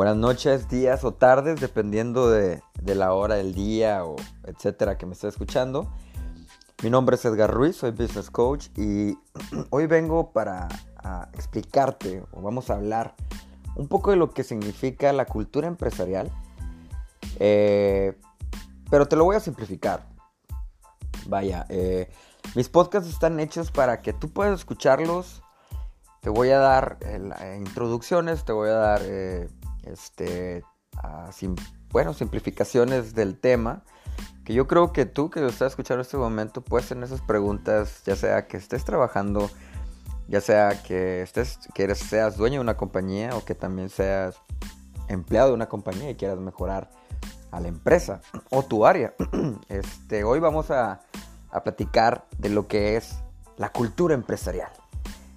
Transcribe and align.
buenas 0.00 0.16
noches, 0.16 0.66
días 0.66 1.04
o 1.04 1.12
tardes, 1.12 1.60
dependiendo 1.60 2.30
de, 2.30 2.62
la 2.86 3.12
hora 3.12 3.34
del 3.34 3.52
día 3.52 4.06
o 4.06 4.16
etcétera 4.44 4.96
que 4.96 5.04
me 5.04 5.12
esté 5.12 5.28
escuchando. 5.28 5.92
Mi 6.82 6.88
nombre 6.88 7.16
es 7.16 7.24
Edgar 7.26 7.52
Ruiz, 7.52 7.76
soy 7.76 7.90
business 7.90 8.30
coach 8.30 8.68
y 8.78 9.18
hoy 9.68 9.84
vengo 9.84 10.32
para 10.32 10.68
explicarte 11.34 12.24
o 12.32 12.40
vamos 12.40 12.70
a 12.70 12.76
hablar 12.76 13.14
un 13.76 13.88
poco 13.88 14.10
de 14.10 14.16
lo 14.16 14.30
que 14.30 14.42
significa 14.42 15.12
la 15.12 15.26
cultura 15.26 15.68
empresarial. 15.68 16.32
Eh, 17.38 18.18
pero 18.88 19.06
te 19.06 19.16
lo 19.16 19.24
voy 19.24 19.36
a 19.36 19.40
simplificar. 19.40 20.08
Vaya, 21.26 21.66
eh, 21.68 22.10
mis 22.54 22.70
podcasts 22.70 23.10
están 23.10 23.38
hechos 23.38 23.70
para 23.70 24.00
que 24.00 24.14
tú 24.14 24.30
puedas 24.30 24.60
escucharlos. 24.60 25.42
Te 26.22 26.30
voy 26.30 26.48
a 26.48 26.58
dar 26.58 26.96
eh, 27.02 27.58
introducciones, 27.58 28.46
te 28.46 28.52
voy 28.52 28.70
a 28.70 28.76
dar 28.76 29.02
este, 29.84 30.62
bueno, 31.90 32.14
simplificaciones 32.14 33.14
del 33.14 33.38
tema. 33.38 33.82
Que 34.44 34.54
yo 34.54 34.66
creo 34.66 34.92
que 34.92 35.06
tú 35.06 35.30
que 35.30 35.40
lo 35.40 35.48
estás 35.48 35.72
escuchando 35.72 36.00
en 36.00 36.06
este 36.06 36.16
momento 36.16 36.62
puedes 36.62 36.88
tener 36.88 37.04
esas 37.04 37.20
preguntas, 37.20 38.02
ya 38.04 38.16
sea 38.16 38.46
que 38.46 38.56
estés 38.56 38.84
trabajando, 38.84 39.50
ya 40.28 40.40
sea 40.40 40.82
que, 40.82 41.22
estés, 41.22 41.58
que 41.74 41.94
seas 41.94 42.36
dueño 42.36 42.56
de 42.56 42.60
una 42.60 42.76
compañía 42.76 43.36
o 43.36 43.44
que 43.44 43.54
también 43.54 43.88
seas 43.88 44.36
empleado 45.08 45.48
de 45.48 45.54
una 45.54 45.68
compañía 45.68 46.10
y 46.10 46.14
quieras 46.16 46.38
mejorar 46.38 46.90
a 47.50 47.60
la 47.60 47.68
empresa 47.68 48.20
o 48.50 48.62
tu 48.62 48.86
área. 48.86 49.14
Este, 49.68 50.24
hoy 50.24 50.40
vamos 50.40 50.70
a, 50.70 51.00
a 51.50 51.62
platicar 51.62 52.26
de 52.38 52.48
lo 52.48 52.66
que 52.66 52.96
es 52.96 53.18
la 53.56 53.70
cultura 53.70 54.14
empresarial, 54.14 54.70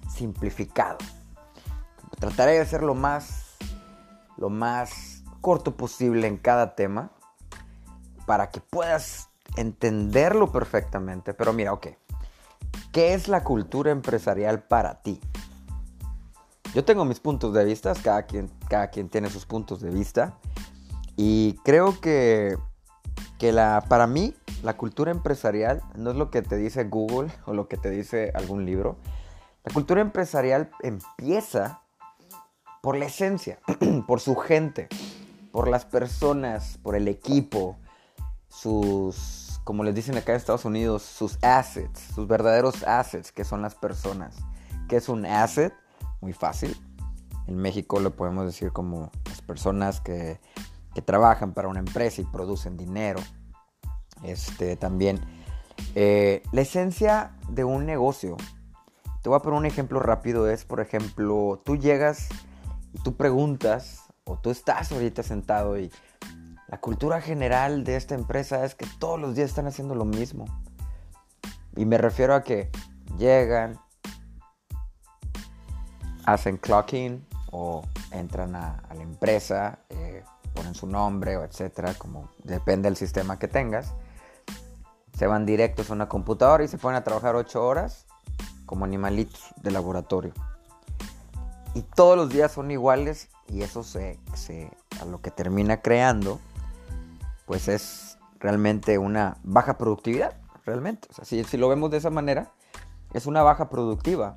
simplificado. 0.08 0.98
Trataré 2.18 2.58
de 2.58 2.66
ser 2.66 2.82
lo 2.82 2.94
más 2.94 3.43
lo 4.36 4.50
más 4.50 5.22
corto 5.40 5.76
posible 5.76 6.26
en 6.26 6.36
cada 6.36 6.74
tema 6.74 7.10
para 8.26 8.50
que 8.50 8.60
puedas 8.60 9.28
entenderlo 9.56 10.50
perfectamente. 10.50 11.34
Pero 11.34 11.52
mira, 11.52 11.72
ok, 11.72 11.88
¿qué 12.92 13.14
es 13.14 13.28
la 13.28 13.44
cultura 13.44 13.90
empresarial 13.90 14.62
para 14.62 15.02
ti? 15.02 15.20
Yo 16.74 16.84
tengo 16.84 17.04
mis 17.04 17.20
puntos 17.20 17.54
de 17.54 17.64
vista, 17.64 17.94
cada 18.02 18.24
quien, 18.24 18.50
cada 18.68 18.88
quien 18.88 19.08
tiene 19.08 19.30
sus 19.30 19.46
puntos 19.46 19.80
de 19.80 19.90
vista. 19.90 20.38
Y 21.14 21.54
creo 21.64 22.00
que, 22.00 22.56
que 23.38 23.52
la, 23.52 23.84
para 23.88 24.08
mí 24.08 24.34
la 24.64 24.76
cultura 24.76 25.12
empresarial 25.12 25.82
no 25.94 26.10
es 26.10 26.16
lo 26.16 26.30
que 26.30 26.42
te 26.42 26.56
dice 26.56 26.84
Google 26.84 27.30
o 27.46 27.52
lo 27.52 27.68
que 27.68 27.76
te 27.76 27.90
dice 27.90 28.32
algún 28.34 28.64
libro. 28.64 28.96
La 29.62 29.72
cultura 29.72 30.00
empresarial 30.00 30.70
empieza 30.82 31.83
por 32.84 32.98
la 32.98 33.06
esencia, 33.06 33.60
por 34.06 34.20
su 34.20 34.36
gente, 34.36 34.88
por 35.52 35.68
las 35.68 35.86
personas, 35.86 36.78
por 36.82 36.96
el 36.96 37.08
equipo, 37.08 37.78
sus, 38.48 39.58
como 39.64 39.84
les 39.84 39.94
dicen 39.94 40.18
acá 40.18 40.32
en 40.32 40.36
Estados 40.36 40.66
Unidos, 40.66 41.02
sus 41.02 41.38
assets, 41.42 41.98
sus 42.14 42.28
verdaderos 42.28 42.82
assets, 42.82 43.32
que 43.32 43.42
son 43.42 43.62
las 43.62 43.74
personas. 43.74 44.36
¿Qué 44.86 44.96
es 44.96 45.08
un 45.08 45.24
asset? 45.24 45.72
Muy 46.20 46.34
fácil. 46.34 46.76
En 47.46 47.56
México 47.56 48.00
lo 48.00 48.14
podemos 48.14 48.44
decir 48.44 48.70
como 48.70 49.10
las 49.30 49.40
personas 49.40 50.02
que, 50.02 50.38
trabajan 51.06 51.54
para 51.54 51.68
una 51.68 51.80
empresa 51.80 52.20
y 52.20 52.24
producen 52.24 52.76
dinero. 52.76 53.20
Este, 54.24 54.76
también 54.76 55.20
eh, 55.94 56.42
la 56.52 56.60
esencia 56.60 57.34
de 57.48 57.64
un 57.64 57.86
negocio. 57.86 58.36
Te 59.22 59.30
voy 59.30 59.38
a 59.38 59.40
poner 59.40 59.58
un 59.58 59.64
ejemplo 59.64 60.00
rápido. 60.00 60.50
Es, 60.50 60.66
por 60.66 60.80
ejemplo, 60.80 61.62
tú 61.64 61.76
llegas 61.76 62.28
y 62.94 62.98
tú 63.02 63.16
preguntas, 63.16 64.04
o 64.24 64.38
tú 64.38 64.50
estás 64.50 64.90
ahorita 64.92 65.22
sentado 65.22 65.78
y 65.78 65.90
la 66.68 66.80
cultura 66.80 67.20
general 67.20 67.84
de 67.84 67.96
esta 67.96 68.14
empresa 68.14 68.64
es 68.64 68.74
que 68.74 68.86
todos 68.98 69.20
los 69.20 69.34
días 69.34 69.50
están 69.50 69.66
haciendo 69.66 69.94
lo 69.94 70.04
mismo. 70.04 70.46
Y 71.76 71.84
me 71.84 71.98
refiero 71.98 72.34
a 72.34 72.42
que 72.42 72.70
llegan, 73.18 73.78
hacen 76.24 76.56
clocking 76.56 77.26
o 77.50 77.82
entran 78.12 78.54
a, 78.54 78.82
la 78.94 79.02
empresa, 79.02 79.80
eh, 79.90 80.24
ponen 80.54 80.74
su 80.74 80.86
nombre 80.86 81.36
o 81.36 81.44
etcétera, 81.44 81.94
como 81.94 82.30
depende 82.44 82.86
del 82.88 82.96
sistema 82.96 83.38
que 83.38 83.48
tengas. 83.48 83.92
Se 85.18 85.26
van 85.26 85.44
directos 85.44 85.90
a 85.90 85.92
una 85.92 86.08
computadora 86.08 86.64
y 86.64 86.68
se 86.68 86.78
ponen 86.78 86.96
a 86.96 87.04
trabajar 87.04 87.34
8 87.34 87.64
horas 87.64 88.06
como 88.66 88.84
animalitos 88.84 89.52
de 89.62 89.70
laboratorio 89.70 90.32
y 91.74 91.82
todos 91.82 92.16
los 92.16 92.30
días 92.30 92.52
son 92.52 92.70
iguales 92.70 93.28
y 93.48 93.62
eso 93.62 93.82
se, 93.82 94.18
a 95.00 95.04
lo 95.04 95.20
que 95.20 95.30
termina 95.30 95.82
creando 95.82 96.40
pues 97.46 97.68
es 97.68 98.18
realmente 98.38 98.98
una 98.98 99.36
baja 99.42 99.76
productividad, 99.76 100.36
realmente. 100.64 101.08
O 101.10 101.14
sea, 101.14 101.24
si, 101.24 101.44
si 101.44 101.56
lo 101.56 101.68
vemos 101.68 101.90
de 101.90 101.98
esa 101.98 102.10
manera, 102.10 102.52
es 103.12 103.26
una 103.26 103.42
baja 103.42 103.68
productiva. 103.68 104.36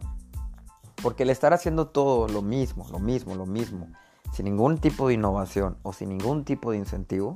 Porque 1.02 1.24
el 1.24 1.30
estar 1.30 1.54
haciendo 1.54 1.88
todo 1.88 2.28
lo 2.28 2.42
mismo, 2.42 2.86
lo 2.92 3.00
mismo, 3.00 3.36
lo 3.36 3.46
mismo, 3.46 3.88
sin 4.34 4.46
ningún 4.46 4.80
tipo 4.80 5.08
de 5.08 5.14
innovación 5.14 5.78
o 5.84 5.94
sin 5.94 6.10
ningún 6.10 6.44
tipo 6.44 6.72
de 6.72 6.78
incentivo, 6.78 7.36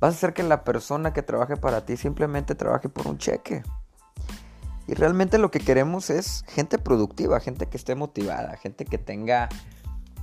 vas 0.00 0.14
a 0.14 0.16
hacer 0.16 0.34
que 0.34 0.44
la 0.44 0.62
persona 0.64 1.12
que 1.12 1.22
trabaje 1.22 1.56
para 1.56 1.84
ti 1.84 1.96
simplemente 1.96 2.54
trabaje 2.54 2.88
por 2.88 3.08
un 3.08 3.18
cheque. 3.18 3.64
Y 4.86 4.94
realmente 4.94 5.38
lo 5.38 5.50
que 5.50 5.60
queremos 5.60 6.10
es 6.10 6.44
gente 6.48 6.78
productiva, 6.78 7.40
gente 7.40 7.66
que 7.66 7.76
esté 7.76 7.94
motivada, 7.94 8.56
gente 8.56 8.84
que 8.84 8.98
tenga 8.98 9.48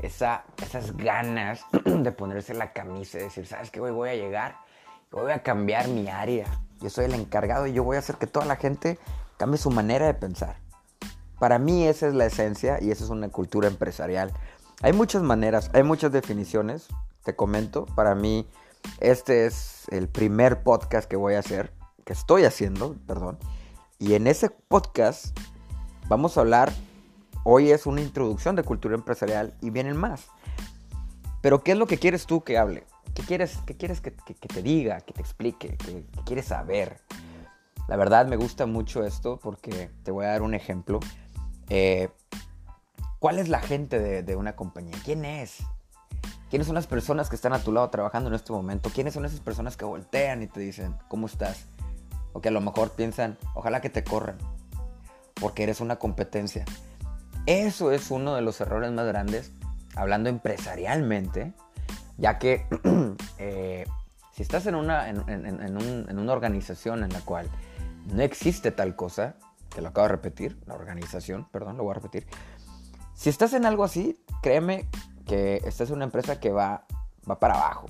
esa, 0.02 0.44
esas 0.62 0.96
ganas 0.96 1.66
de 1.86 2.12
ponerse 2.12 2.54
la 2.54 2.72
camisa 2.72 3.18
y 3.18 3.24
decir, 3.24 3.48
¿sabes 3.48 3.72
qué? 3.72 3.82
Hoy 3.82 3.92
voy 3.92 4.10
a 4.10 4.16
llegar, 4.16 4.58
voy 5.12 5.32
a 5.32 5.42
cambiar 5.42 5.88
mi 5.88 6.08
área. 6.08 6.46
Yo 6.80 6.90
soy 6.92 7.06
el 7.06 7.16
encargado 7.16 7.66
y 7.66 7.74
yo 7.74 7.84
voy 7.84 7.96
a 7.96 8.00
hacer 8.00 8.18
que 8.18 8.28
toda 8.28 8.46
la 8.46 8.56
gente 8.56 9.00
cambie 9.38 9.58
su 9.58 9.72
manera 9.72 10.06
de 10.06 10.14
pensar. 10.14 10.58
Para 11.40 11.58
mí 11.58 11.88
esa 11.88 12.08
es 12.08 12.14
la 12.14 12.28
esencia 12.28 12.78
y 12.80 12.92
esa 12.92 13.04
es 13.04 13.10
una 13.10 13.30
cultura 13.30 13.68
empresarial. 13.68 14.32
Hay 14.84 14.94
muchas 14.94 15.24
maneras, 15.24 15.72
hay 15.74 15.82
muchas 15.82 16.12
definiciones, 16.12 16.88
te 17.24 17.36
comento. 17.36 17.88
Para 17.96 18.14
mí 18.14 18.48
este 19.00 19.48
es 19.48 19.88
el 19.90 20.08
primer 20.08 20.62
podcast 20.62 21.10
que 21.10 21.16
voy 21.16 21.34
a 21.34 21.40
hacer, 21.40 21.74
que 22.06 22.14
estoy 22.14 22.46
haciendo, 22.46 22.96
perdón 23.08 23.40
y 24.02 24.16
en 24.16 24.26
ese 24.26 24.50
podcast 24.50 25.38
vamos 26.10 26.36
a 26.36 26.42
hablar, 26.42 26.74
hoy 27.44 27.70
es 27.70 27.86
una 27.86 28.02
introducción 28.02 28.56
de 28.56 28.64
cultura 28.64 28.96
empresarial 28.96 29.54
y 29.62 29.70
vienen 29.70 29.96
más. 29.96 30.26
Pero 31.42 31.64
¿qué 31.64 31.74
es 31.74 31.78
lo 31.78 31.86
que 31.86 32.00
quieres 32.00 32.26
tú 32.26 32.44
que 32.44 32.58
hable? 32.58 32.84
¿Qué 33.14 33.22
quieres, 33.22 33.60
qué 33.68 33.78
quieres 33.78 34.02
que, 34.02 34.10
te 34.10 34.64
diga, 34.64 35.02
que 35.02 35.14
te 35.14 35.22
explique, 35.22 35.78
que, 35.78 36.04
quieres 36.26 36.46
saber? 36.46 37.00
La 37.88 37.96
verdad 37.96 38.26
me 38.26 38.38
gusta 38.38 38.66
mucho 38.66 39.06
esto 39.06 39.40
porque 39.40 39.92
te 40.02 40.10
voy 40.10 40.26
a 40.26 40.30
dar 40.30 40.42
un 40.42 40.56
ejemplo. 40.56 41.00
Eh, 41.70 42.10
¿Cuál 43.20 43.38
es 43.38 43.50
la 43.50 43.60
gente 43.60 44.00
de, 44.00 44.24
de, 44.24 44.36
una 44.36 44.56
compañía? 44.56 44.98
¿Quién 45.06 45.26
es? 45.26 45.58
¿Quiénes 46.50 46.66
son 46.66 46.74
las 46.74 46.88
personas 46.88 47.30
que 47.30 47.36
están 47.36 47.54
a 47.54 47.60
tu 47.60 47.72
lado 47.72 47.88
trabajando 47.92 48.30
en 48.30 48.34
este 48.34 48.52
momento? 48.52 48.90
¿Quiénes 48.90 49.14
son 49.14 49.26
esas 49.26 49.42
personas 49.42 49.78
que 49.78 49.86
voltean 49.86 50.42
y 50.42 50.48
te 50.48 50.60
dicen, 50.60 50.96
¿cómo 51.08 51.28
estás? 51.28 51.68
O 52.34 52.42
que 52.42 52.50
a 52.50 52.52
lo 52.52 52.62
mejor 52.62 52.92
piensan, 52.92 53.38
ojalá 53.53 53.81
que 53.81 53.90
te 53.90 54.03
corran, 54.03 54.38
porque 55.36 55.64
eres 55.64 55.81
una 55.81 55.97
competencia. 55.97 56.66
Eso 57.46 57.92
es 57.92 58.12
uno 58.12 58.36
de 58.36 58.42
los 58.42 58.62
errores 58.62 58.92
más 58.92 59.08
grandes, 59.08 59.52
hablando 59.96 60.30
empresarialmente, 60.30 61.53
ya 62.18 62.38
que 62.38 62.68
eh, 63.38 63.85
si 64.32 64.44
estás 64.44 64.66
en 64.67 64.76
una, 64.76 65.09
en, 65.09 65.17
una 66.20 66.34
organización 66.34 67.03
en 67.03 67.11
la 67.11 67.22
cual 67.22 67.50
no 68.14 68.22
existe 68.22 68.72
tal 68.72 68.96
cosa, 68.96 69.35
te 69.70 69.82
lo 69.82 69.90
acabo 69.90 70.08
de 70.08 70.14
repetir, 70.14 70.59
la 70.66 70.76
organización, 70.76 71.47
perdón, 71.52 71.78
lo 71.78 71.84
voy 71.84 71.91
a 71.91 71.96
repetir. 71.96 72.28
Si 73.14 73.29
estás 73.29 73.53
en 73.53 73.66
algo 73.66 73.84
así, 73.84 74.20
créeme 74.41 74.88
que 75.26 75.61
estás 75.66 75.90
en 75.90 75.97
una 75.97 76.06
empresa 76.06 76.40
que 76.40 76.52
va, 76.52 76.85
va 77.29 77.40
para 77.40 77.56
abajo. 77.56 77.88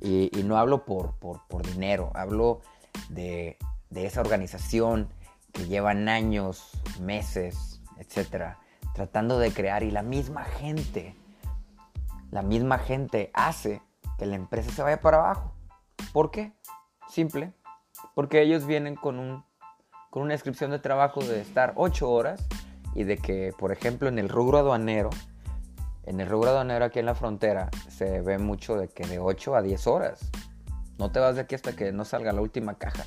Y, 0.00 0.30
no 0.44 0.56
hablo 0.56 0.84
por, 0.86 1.14
por, 1.18 1.46
por 1.46 1.66
dinero, 1.66 2.10
hablo 2.14 2.62
de, 3.10 3.58
de 3.90 4.06
esa 4.06 4.20
organización 4.20 5.08
que 5.52 5.66
llevan 5.66 6.08
años, 6.08 6.70
meses, 7.00 7.82
etcétera, 7.98 8.58
tratando 8.94 9.38
de 9.38 9.52
crear 9.52 9.82
y 9.82 9.90
la 9.90 10.02
misma 10.02 10.44
gente, 10.44 11.16
la 12.30 12.42
misma 12.42 12.78
gente 12.78 13.30
hace 13.34 13.82
que 14.18 14.26
la 14.26 14.36
empresa 14.36 14.70
se 14.70 14.82
vaya 14.82 15.00
para 15.00 15.18
abajo. 15.18 15.52
¿Por 16.12 16.30
qué? 16.30 16.52
Simple, 17.08 17.52
porque 18.14 18.40
ellos 18.42 18.64
vienen 18.64 18.94
con, 18.94 19.18
un, 19.18 19.44
con 20.10 20.22
una 20.22 20.32
descripción 20.32 20.70
de 20.70 20.78
trabajo 20.78 21.20
de 21.22 21.40
estar 21.40 21.72
8 21.76 22.08
horas 22.08 22.46
y 22.94 23.04
de 23.04 23.18
que, 23.18 23.52
por 23.58 23.72
ejemplo, 23.72 24.08
en 24.08 24.18
el 24.18 24.28
rubro 24.28 24.58
aduanero, 24.58 25.10
en 26.04 26.20
el 26.20 26.28
rubro 26.28 26.50
aduanero 26.50 26.84
aquí 26.84 27.00
en 27.00 27.06
la 27.06 27.14
frontera, 27.14 27.70
se 27.88 28.20
ve 28.20 28.38
mucho 28.38 28.76
de 28.76 28.88
que 28.88 29.04
de 29.06 29.18
8 29.18 29.56
a 29.56 29.62
10 29.62 29.86
horas. 29.88 30.30
No 30.98 31.10
te 31.10 31.18
vas 31.18 31.34
de 31.34 31.42
aquí 31.42 31.54
hasta 31.54 31.74
que 31.74 31.92
no 31.92 32.04
salga 32.04 32.32
la 32.32 32.40
última 32.40 32.74
caja 32.74 33.04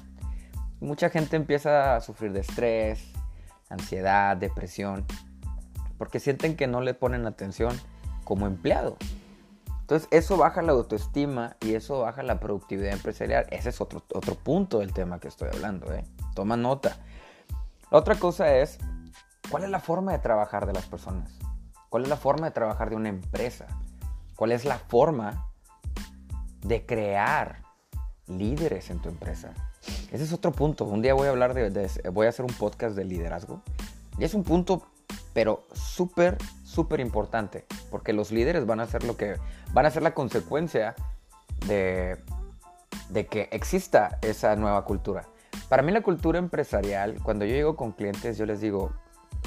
mucha 0.83 1.09
gente 1.09 1.35
empieza 1.35 1.95
a 1.95 2.01
sufrir 2.01 2.33
de 2.33 2.41
estrés, 2.41 3.11
ansiedad, 3.69 4.37
depresión, 4.37 5.05
porque 5.97 6.19
sienten 6.19 6.55
que 6.55 6.67
no 6.67 6.81
le 6.81 6.93
ponen 6.93 7.25
atención 7.25 7.79
como 8.23 8.47
empleado. 8.47 8.97
Entonces 9.81 10.07
eso 10.11 10.37
baja 10.37 10.61
la 10.61 10.73
autoestima 10.73 11.57
y 11.61 11.75
eso 11.75 12.01
baja 12.01 12.23
la 12.23 12.39
productividad 12.39 12.93
empresarial. 12.93 13.45
Ese 13.49 13.69
es 13.69 13.81
otro, 13.81 14.03
otro 14.13 14.35
punto 14.35 14.79
del 14.79 14.93
tema 14.93 15.19
que 15.19 15.27
estoy 15.27 15.49
hablando. 15.49 15.91
¿eh? 15.93 16.05
Toma 16.35 16.57
nota. 16.57 16.97
La 17.91 17.97
otra 17.97 18.15
cosa 18.15 18.55
es, 18.55 18.79
¿cuál 19.49 19.63
es 19.63 19.69
la 19.69 19.79
forma 19.79 20.11
de 20.11 20.19
trabajar 20.19 20.65
de 20.65 20.73
las 20.73 20.85
personas? 20.85 21.37
¿Cuál 21.89 22.03
es 22.03 22.09
la 22.09 22.17
forma 22.17 22.47
de 22.47 22.51
trabajar 22.51 22.89
de 22.89 22.95
una 22.95 23.09
empresa? 23.09 23.67
¿Cuál 24.35 24.51
es 24.51 24.65
la 24.65 24.77
forma 24.77 25.49
de 26.61 26.85
crear 26.85 27.61
líderes 28.27 28.89
en 28.89 28.99
tu 28.99 29.09
empresa? 29.09 29.53
Ese 30.13 30.25
es 30.25 30.31
otro 30.31 30.51
punto. 30.51 30.85
Un 30.85 31.01
día 31.01 31.15
voy 31.15 31.25
a 31.25 31.31
hablar 31.31 31.55
de, 31.55 31.89
voy 32.11 32.27
a 32.27 32.29
hacer 32.29 32.45
un 32.45 32.53
podcast 32.53 32.95
de 32.95 33.03
liderazgo. 33.03 33.63
Y 34.19 34.23
es 34.23 34.35
un 34.35 34.43
punto, 34.43 34.85
pero 35.33 35.65
súper, 35.73 36.37
súper 36.63 36.99
importante. 36.99 37.65
Porque 37.89 38.13
los 38.13 38.31
líderes 38.31 38.67
van 38.67 38.79
a 38.79 38.85
ser 38.85 39.03
lo 39.05 39.17
que, 39.17 39.37
van 39.73 39.87
a 39.87 39.89
ser 39.89 40.03
la 40.03 40.13
consecuencia 40.13 40.93
de, 41.65 42.19
de 43.09 43.25
que 43.25 43.49
exista 43.51 44.19
esa 44.21 44.55
nueva 44.55 44.85
cultura. 44.85 45.27
Para 45.67 45.81
mí 45.81 45.91
la 45.91 46.03
cultura 46.03 46.37
empresarial, 46.37 47.17
cuando 47.23 47.45
yo 47.45 47.55
llego 47.55 47.75
con 47.75 47.91
clientes, 47.91 48.37
yo 48.37 48.45
les 48.45 48.61
digo, 48.61 48.91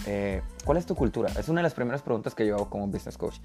eh, 0.05 0.43
¿cuál 0.65 0.79
es 0.79 0.87
tu 0.87 0.97
cultura? 0.97 1.31
Es 1.39 1.49
una 1.49 1.61
de 1.61 1.63
las 1.63 1.75
primeras 1.75 2.03
preguntas 2.03 2.35
que 2.35 2.45
yo 2.45 2.57
hago 2.57 2.71
como 2.71 2.89
business 2.89 3.17
coach. 3.17 3.39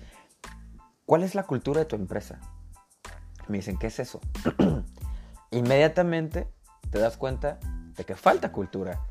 ¿Cuál 1.05 1.21
es 1.21 1.35
la 1.35 1.43
cultura 1.43 1.81
de 1.81 1.85
tu 1.85 1.95
empresa? 1.95 2.39
Me 3.47 3.57
dicen, 3.57 3.77
¿qué 3.77 3.87
es 3.87 3.99
eso? 3.99 4.19
Inmediatamente 5.51 6.47
te 6.91 6.99
das 6.99 7.17
cuenta 7.17 7.59
de 7.95 8.03
que 8.03 8.15
falta 8.15 8.51
cultura. 8.51 9.01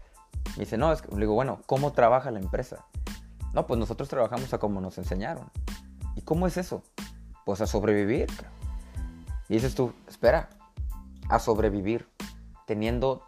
Me 0.56 0.65
dice, 0.65 0.79
no, 0.79 0.93
es 0.93 1.03
que, 1.03 1.11
le 1.12 1.21
digo, 1.21 1.35
bueno, 1.35 1.61
¿cómo 1.67 1.93
trabaja 1.93 2.31
la 2.31 2.38
empresa? 2.38 2.87
No, 3.53 3.67
pues 3.67 3.79
nosotros 3.81 4.09
trabajamos 4.09 4.53
a 4.55 4.59
como 4.59 4.81
nos 4.81 4.99
enseñaron. 4.99 5.50
¿Y 6.15 6.23
cómo 6.23 6.47
es 6.47 6.56
eso? 6.56 6.82
Pues 7.44 7.61
a 7.61 7.67
sobrevivir. 7.67 8.29
Y 9.49 9.55
dices 9.55 9.75
tú, 9.75 9.93
espera, 10.09 10.50
a 11.29 11.38
sobrevivir, 11.38 12.09
teniendo 12.67 13.23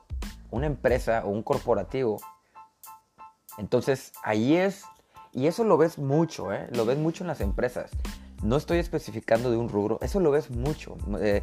una 0.50 0.66
empresa 0.66 1.22
o 1.24 1.30
un 1.30 1.42
corporativo. 1.42 2.20
Entonces, 3.58 4.12
ahí 4.22 4.56
es, 4.56 4.84
y 5.32 5.46
eso 5.46 5.64
lo 5.64 5.76
ves 5.76 5.98
mucho, 5.98 6.52
¿eh? 6.52 6.68
lo 6.72 6.84
ves 6.84 6.98
mucho 6.98 7.24
en 7.24 7.28
las 7.28 7.40
empresas. 7.40 7.90
No 8.42 8.56
estoy 8.56 8.78
especificando 8.78 9.50
de 9.50 9.56
un 9.56 9.68
rubro, 9.68 9.98
eso 10.02 10.20
lo 10.20 10.30
ves 10.30 10.50
mucho. 10.50 10.96
Eh, 11.20 11.42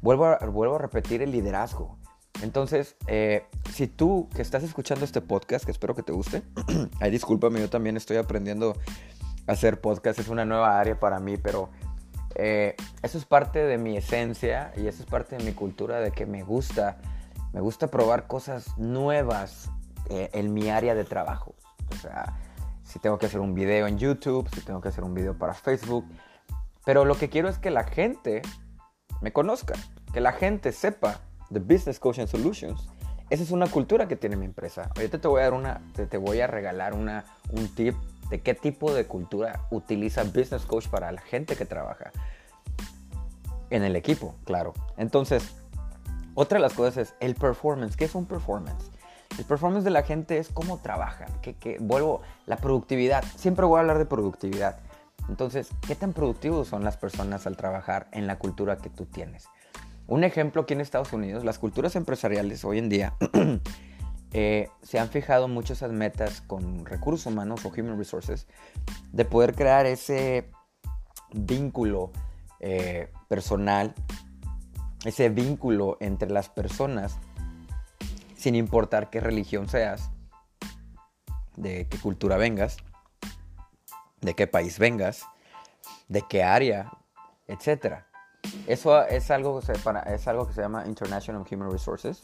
vuelvo, 0.00 0.36
vuelvo 0.50 0.76
a 0.76 0.78
repetir 0.78 1.22
el 1.22 1.32
liderazgo. 1.32 1.98
Entonces, 2.42 2.96
eh, 3.06 3.44
si 3.70 3.86
tú 3.86 4.28
que 4.34 4.42
estás 4.42 4.62
escuchando 4.62 5.04
este 5.04 5.20
podcast, 5.20 5.64
que 5.64 5.70
espero 5.70 5.94
que 5.94 6.02
te 6.02 6.12
guste, 6.12 6.42
ay, 7.00 7.10
discúlpame, 7.10 7.60
yo 7.60 7.68
también 7.68 7.96
estoy 7.96 8.16
aprendiendo 8.16 8.76
a 9.46 9.52
hacer 9.52 9.80
podcast, 9.80 10.18
es 10.18 10.28
una 10.28 10.44
nueva 10.44 10.80
área 10.80 10.98
para 10.98 11.20
mí, 11.20 11.36
pero 11.36 11.70
eh, 12.34 12.76
eso 13.02 13.18
es 13.18 13.24
parte 13.24 13.58
de 13.58 13.76
mi 13.76 13.96
esencia 13.96 14.72
y 14.76 14.86
eso 14.86 15.02
es 15.02 15.08
parte 15.08 15.36
de 15.36 15.44
mi 15.44 15.52
cultura, 15.52 16.00
de 16.00 16.12
que 16.12 16.26
me 16.26 16.42
gusta, 16.42 16.98
me 17.52 17.60
gusta 17.60 17.88
probar 17.88 18.26
cosas 18.26 18.78
nuevas 18.78 19.70
eh, 20.08 20.30
en 20.32 20.54
mi 20.54 20.70
área 20.70 20.94
de 20.94 21.04
trabajo. 21.04 21.54
O 21.92 21.96
sea, 21.96 22.38
si 22.84 22.98
tengo 22.98 23.18
que 23.18 23.26
hacer 23.26 23.40
un 23.40 23.54
video 23.54 23.86
en 23.86 23.98
YouTube, 23.98 24.48
si 24.54 24.60
tengo 24.62 24.80
que 24.80 24.88
hacer 24.88 25.04
un 25.04 25.14
video 25.14 25.36
para 25.36 25.54
Facebook, 25.54 26.06
pero 26.84 27.04
lo 27.04 27.16
que 27.16 27.28
quiero 27.28 27.48
es 27.48 27.58
que 27.58 27.70
la 27.70 27.84
gente 27.84 28.42
me 29.20 29.32
conozca, 29.32 29.74
que 30.12 30.20
la 30.20 30.32
gente 30.32 30.72
sepa 30.72 31.20
The 31.52 31.60
Business 31.60 31.98
Coaching 31.98 32.26
Solutions. 32.26 32.88
Esa 33.28 33.42
es 33.42 33.50
una 33.50 33.68
cultura 33.68 34.08
que 34.08 34.16
tiene 34.16 34.36
mi 34.36 34.46
empresa. 34.46 34.90
Ahorita 34.96 35.20
te 35.20 35.28
voy 35.28 35.40
a 35.40 35.44
dar 35.44 35.54
una, 35.54 35.80
te, 35.94 36.16
voy 36.16 36.40
a 36.40 36.46
regalar 36.46 36.94
una, 36.94 37.24
un 37.50 37.68
tip 37.68 37.94
de 38.28 38.40
qué 38.40 38.54
tipo 38.54 38.92
de 38.92 39.06
cultura 39.06 39.66
utiliza 39.70 40.24
Business 40.24 40.64
Coach 40.66 40.88
para 40.88 41.12
la 41.12 41.20
gente 41.20 41.56
que 41.56 41.64
trabaja 41.64 42.10
en 43.70 43.84
el 43.84 43.94
equipo, 43.94 44.34
claro. 44.44 44.74
Entonces, 44.96 45.48
otra 46.34 46.58
de 46.58 46.62
las 46.62 46.74
cosas 46.74 46.96
es 46.96 47.14
el 47.20 47.34
performance. 47.36 47.96
¿Qué 47.96 48.04
es 48.04 48.14
un 48.14 48.26
performance? 48.26 48.90
El 49.38 49.44
performance 49.44 49.84
de 49.84 49.90
la 49.90 50.02
gente 50.02 50.38
es 50.38 50.48
cómo 50.48 50.78
trabajan. 50.78 51.28
Que, 51.40 51.54
que, 51.54 51.78
vuelvo, 51.78 52.22
la 52.46 52.56
productividad. 52.56 53.24
Siempre 53.36 53.64
voy 53.64 53.76
a 53.76 53.80
hablar 53.80 53.98
de 53.98 54.06
productividad. 54.06 54.78
Entonces, 55.28 55.68
¿qué 55.86 55.94
tan 55.94 56.12
productivos 56.12 56.66
son 56.66 56.82
las 56.82 56.96
personas 56.96 57.46
al 57.46 57.56
trabajar 57.56 58.08
en 58.12 58.26
la 58.26 58.38
cultura 58.38 58.78
que 58.78 58.90
tú 58.90 59.06
tienes? 59.06 59.46
Un 60.10 60.24
ejemplo 60.24 60.62
aquí 60.62 60.74
en 60.74 60.80
Estados 60.80 61.12
Unidos, 61.12 61.44
las 61.44 61.60
culturas 61.60 61.94
empresariales 61.94 62.64
hoy 62.64 62.78
en 62.78 62.88
día 62.88 63.14
eh, 64.32 64.68
se 64.82 64.98
han 64.98 65.08
fijado 65.08 65.46
muchas 65.46 65.82
metas 65.92 66.40
con 66.40 66.84
recursos 66.84 67.26
humanos 67.26 67.64
o 67.64 67.68
human 67.68 67.96
resources 67.96 68.48
de 69.12 69.24
poder 69.24 69.54
crear 69.54 69.86
ese 69.86 70.50
vínculo 71.32 72.10
eh, 72.58 73.12
personal, 73.28 73.94
ese 75.04 75.28
vínculo 75.28 75.96
entre 76.00 76.28
las 76.28 76.48
personas, 76.48 77.16
sin 78.34 78.56
importar 78.56 79.10
qué 79.10 79.20
religión 79.20 79.68
seas, 79.68 80.10
de 81.54 81.86
qué 81.86 81.98
cultura 81.98 82.36
vengas, 82.36 82.78
de 84.22 84.34
qué 84.34 84.48
país 84.48 84.80
vengas, 84.80 85.24
de 86.08 86.24
qué 86.28 86.42
área, 86.42 86.90
etcétera. 87.46 88.09
Eso 88.66 89.04
es 89.06 89.30
algo, 89.30 89.60
que 89.60 90.52
se 90.54 90.60
llama 90.62 90.84
International 90.86 91.44
Human 91.50 91.70
Resources. 91.70 92.20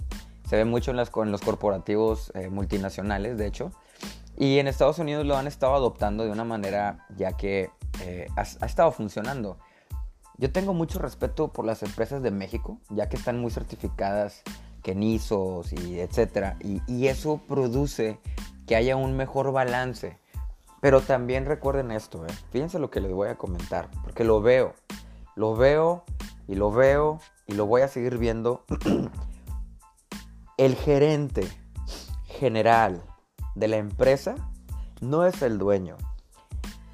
Se 0.48 0.56
ve 0.56 0.64
mucho 0.64 0.92
en, 0.92 0.96
los 0.96 1.40
corporativos 1.40 2.30
eh, 2.34 2.48
multinacionales, 2.48 3.36
de 3.36 3.46
hecho. 3.46 3.72
Y 4.36 4.58
en 4.58 4.68
Estados 4.68 4.98
Unidos 4.98 5.26
lo 5.26 5.36
han 5.36 5.46
estado 5.46 5.74
adoptando 5.74 6.24
de 6.24 6.30
una 6.30 6.44
manera 6.44 7.06
ya 7.16 7.32
que 7.32 7.70
eh, 8.02 8.28
ha, 8.36 8.66
estado 8.66 8.92
funcionando. 8.92 9.58
Yo 10.38 10.52
tengo 10.52 10.74
mucho 10.74 10.98
respeto 10.98 11.48
por 11.48 11.64
las 11.64 11.82
empresas 11.82 12.22
de 12.22 12.30
México, 12.30 12.78
ya 12.90 13.08
que 13.08 13.16
están 13.16 13.40
muy 13.40 13.50
certificadas, 13.50 14.42
que 14.82 14.94
NISOs 14.94 15.72
y 15.72 16.00
etcétera. 16.00 16.56
Y, 16.60 16.82
y 16.86 17.08
eso 17.08 17.40
produce 17.48 18.20
que 18.66 18.76
haya 18.76 18.96
un 18.96 19.16
mejor 19.16 19.52
balance. 19.52 20.18
Pero 20.80 21.00
también 21.00 21.46
recuerden 21.46 21.90
esto, 21.90 22.26
¿eh? 22.26 22.32
fíjense 22.50 22.78
lo 22.78 22.90
que 22.90 23.00
les 23.00 23.12
voy 23.12 23.28
a 23.28 23.34
comentar, 23.36 23.88
porque 24.04 24.24
lo 24.24 24.40
veo. 24.42 24.74
Lo 25.36 25.54
veo 25.54 26.04
y 26.48 26.54
lo 26.54 26.72
veo 26.72 27.20
y 27.46 27.52
lo 27.52 27.66
voy 27.66 27.82
a 27.82 27.88
seguir 27.88 28.18
viendo. 28.18 28.64
el 30.56 30.74
gerente 30.74 31.46
general 32.24 33.02
de 33.54 33.68
la 33.68 33.76
empresa 33.76 34.34
no 35.00 35.26
es 35.26 35.42
el 35.42 35.58
dueño, 35.58 35.96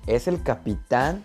es 0.07 0.27
el 0.27 0.43
capitán 0.43 1.25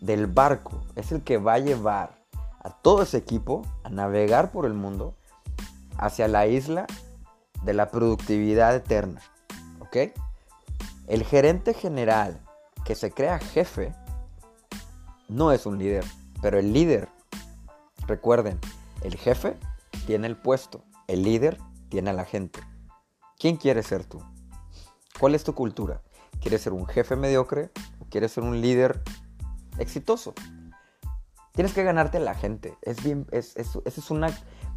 del 0.00 0.26
barco, 0.26 0.80
es 0.96 1.12
el 1.12 1.22
que 1.22 1.36
va 1.36 1.54
a 1.54 1.58
llevar 1.58 2.18
a 2.60 2.70
todo 2.70 3.02
ese 3.02 3.18
equipo 3.18 3.62
a 3.84 3.90
navegar 3.90 4.50
por 4.50 4.64
el 4.64 4.74
mundo 4.74 5.14
hacia 5.98 6.28
la 6.28 6.46
isla 6.46 6.86
de 7.62 7.74
la 7.74 7.90
productividad 7.90 8.74
eterna. 8.74 9.20
¿Ok? 9.80 9.96
El 11.08 11.24
gerente 11.24 11.74
general 11.74 12.40
que 12.84 12.94
se 12.94 13.10
crea 13.10 13.38
jefe 13.38 13.94
no 15.28 15.52
es 15.52 15.66
un 15.66 15.78
líder, 15.78 16.04
pero 16.40 16.58
el 16.58 16.72
líder, 16.72 17.08
recuerden, 18.06 18.58
el 19.02 19.16
jefe 19.16 19.56
tiene 20.06 20.26
el 20.26 20.36
puesto, 20.36 20.84
el 21.06 21.22
líder 21.22 21.58
tiene 21.88 22.10
a 22.10 22.12
la 22.12 22.24
gente. 22.24 22.60
¿Quién 23.38 23.56
quieres 23.56 23.86
ser 23.86 24.04
tú? 24.04 24.20
¿Cuál 25.18 25.34
es 25.34 25.44
tu 25.44 25.54
cultura? 25.54 26.02
¿Quieres 26.40 26.62
ser 26.62 26.72
un 26.72 26.86
jefe 26.86 27.16
mediocre 27.16 27.70
o 28.00 28.04
quieres 28.06 28.32
ser 28.32 28.44
un 28.44 28.60
líder 28.60 29.02
exitoso? 29.78 30.34
Tienes 31.52 31.72
que 31.72 31.82
ganarte 31.82 32.18
a 32.18 32.20
la 32.20 32.34
gente. 32.34 32.76
Es 32.82 33.02
bien, 33.02 33.26
es, 33.32 33.56
es 33.56 34.10
una, 34.10 34.30